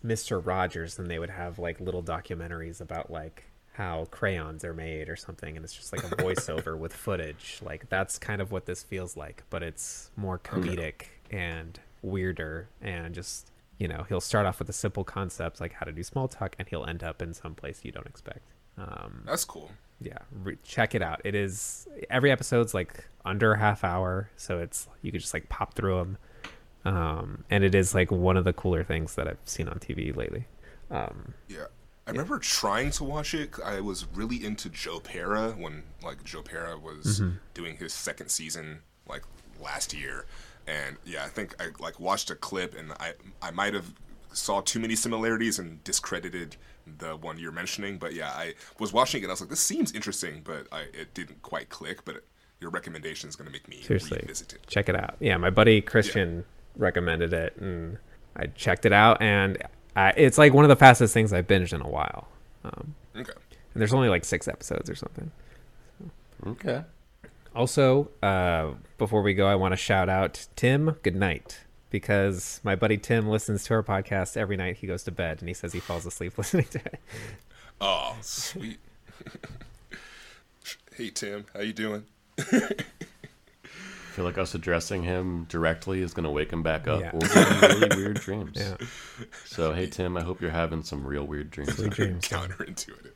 [0.05, 0.45] Mr.
[0.45, 3.45] Rogers and they would have like little documentaries about like
[3.75, 7.89] how crayons are made or something and it's just like a voiceover with footage like
[7.89, 13.51] that's kind of what this feels like but it's more comedic and weirder and just
[13.79, 16.55] you know he'll start off with a simple concept like how to do small talk
[16.59, 18.41] and he'll end up in some place you don't expect
[18.77, 19.71] um that's cool.
[20.01, 24.59] yeah re- check it out it is every episode's like under a half hour so
[24.59, 26.19] it's you could just like pop through them
[26.85, 30.14] um and it is like one of the cooler things that i've seen on tv
[30.16, 30.47] lately
[30.91, 31.66] um Yeah,
[32.07, 33.51] I remember trying to watch it.
[33.64, 37.37] I was really into Joe Pera when like Joe Pera was Mm-hmm.
[37.55, 39.22] doing his second season like
[39.62, 40.26] last year,
[40.66, 43.93] and yeah, I think I like watched a clip and I I might have
[44.33, 46.57] saw too many similarities and discredited
[46.99, 47.99] the one you're mentioning.
[47.99, 50.80] But yeah, I was watching it and I was like, this seems interesting, but I
[50.93, 52.05] it didn't quite click.
[52.05, 52.24] But
[52.61, 54.66] your recommendation is going to make me Seriously, revisit it.
[54.66, 55.14] check it out.
[55.20, 56.45] Yeah, my buddy Christian
[56.77, 57.99] recommended it, and
[58.37, 59.59] I checked it out, and
[59.97, 62.29] I, it's like one of the fastest things I've binged in a while.
[62.64, 63.33] Um, Okay.
[63.75, 65.31] and there's only like six episodes or something.
[66.47, 66.83] Okay.
[67.55, 70.97] Also, uh, before we go, I want to shout out Tim.
[71.03, 71.61] Good night,
[71.91, 74.79] because my buddy Tim listens to our podcast every night.
[74.79, 76.99] He goes to bed, and he says he falls asleep listening to it.
[77.81, 78.79] Oh, sweet.
[80.97, 82.05] hey Tim, how you doing?
[84.13, 87.13] I feel like us addressing him directly is going to wake him back up Yeah.
[87.15, 88.57] or give him really weird dreams.
[88.61, 88.77] Yeah,
[89.47, 91.75] So, hey, Tim, I hope you're having some real weird dreams.
[91.77, 92.23] sweet dreams.
[92.29, 93.13] Counterintuitive.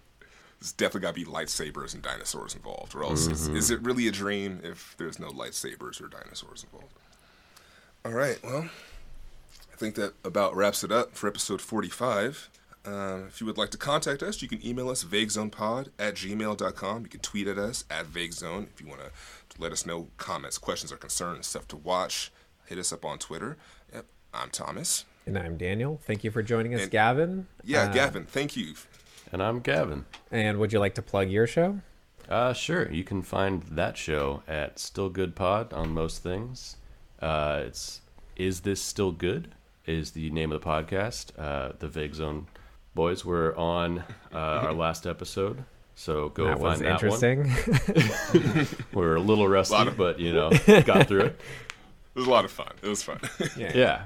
[0.58, 3.58] There's definitely got to be lightsabers and dinosaurs involved, or else is, mm-hmm.
[3.58, 6.94] is it really a dream if there's no lightsabers or dinosaurs involved?
[8.06, 8.62] All right, well,
[9.70, 12.48] I think that about wraps it up for episode 45.
[12.86, 17.02] Uh, if you would like to contact us, you can email us vaguezonepod at gmail.com.
[17.02, 19.10] You can tweet at us at vaguezone if you want to
[19.60, 22.30] let us know comments, questions, or concerns, stuff to watch.
[22.66, 23.56] Hit us up on Twitter.
[23.92, 25.04] Yep, I'm Thomas.
[25.26, 26.00] And I'm Daniel.
[26.04, 27.46] Thank you for joining us, And- Gavin.
[27.64, 28.74] Yeah, Uh, Gavin, thank you.
[29.32, 30.04] And I'm Gavin.
[30.30, 31.80] And would you like to plug your show?
[32.28, 32.90] Uh, sure.
[32.92, 36.76] You can find that show at Still Good Pod on most things.
[37.20, 38.00] Uh, it's
[38.36, 39.52] Is This Still Good?
[39.86, 41.30] Is the name of the podcast.
[41.38, 42.46] Uh, the Vague Zone
[42.96, 44.00] boys were on
[44.34, 45.62] uh, our last episode,
[45.94, 47.22] so go that was find that one.
[47.22, 48.66] interesting.
[48.92, 50.50] We were a little rusty, Lot of- but you know,
[50.84, 51.40] got through it.
[52.14, 52.72] It was a lot of fun.
[52.82, 53.20] It was fun.
[53.56, 53.72] yeah.
[53.74, 54.04] Yeah.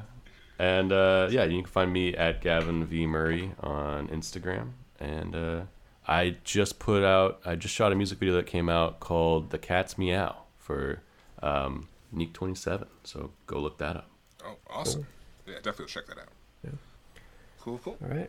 [0.59, 4.73] And uh, yeah, you can find me at Gavin V Murray on Instagram.
[4.99, 5.61] And uh,
[6.07, 9.59] I just put out, I just shot a music video that came out called "The
[9.59, 11.01] Cat's Meow" for
[11.43, 12.89] um, Neek Twenty Seven.
[13.05, 14.11] So go look that up.
[14.45, 15.07] Oh, awesome.
[15.47, 16.29] Yeah, definitely check that out.
[16.65, 16.71] Yeah.
[17.61, 17.97] Cool, cool.
[18.03, 18.29] All right.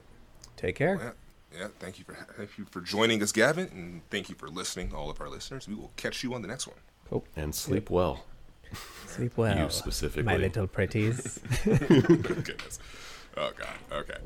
[0.61, 0.97] Take care.
[0.97, 1.13] Well,
[1.57, 4.93] yeah, thank you for thank you for joining us, Gavin, and thank you for listening,
[4.95, 5.67] all of our listeners.
[5.67, 6.77] We will catch you on the next one.
[7.11, 8.23] Oh, and sleep well.
[9.07, 9.57] Sleep well.
[9.57, 11.39] you specifically, my little pretties.
[11.65, 12.79] Goodness.
[13.35, 13.75] Oh God.
[13.91, 14.17] Okay.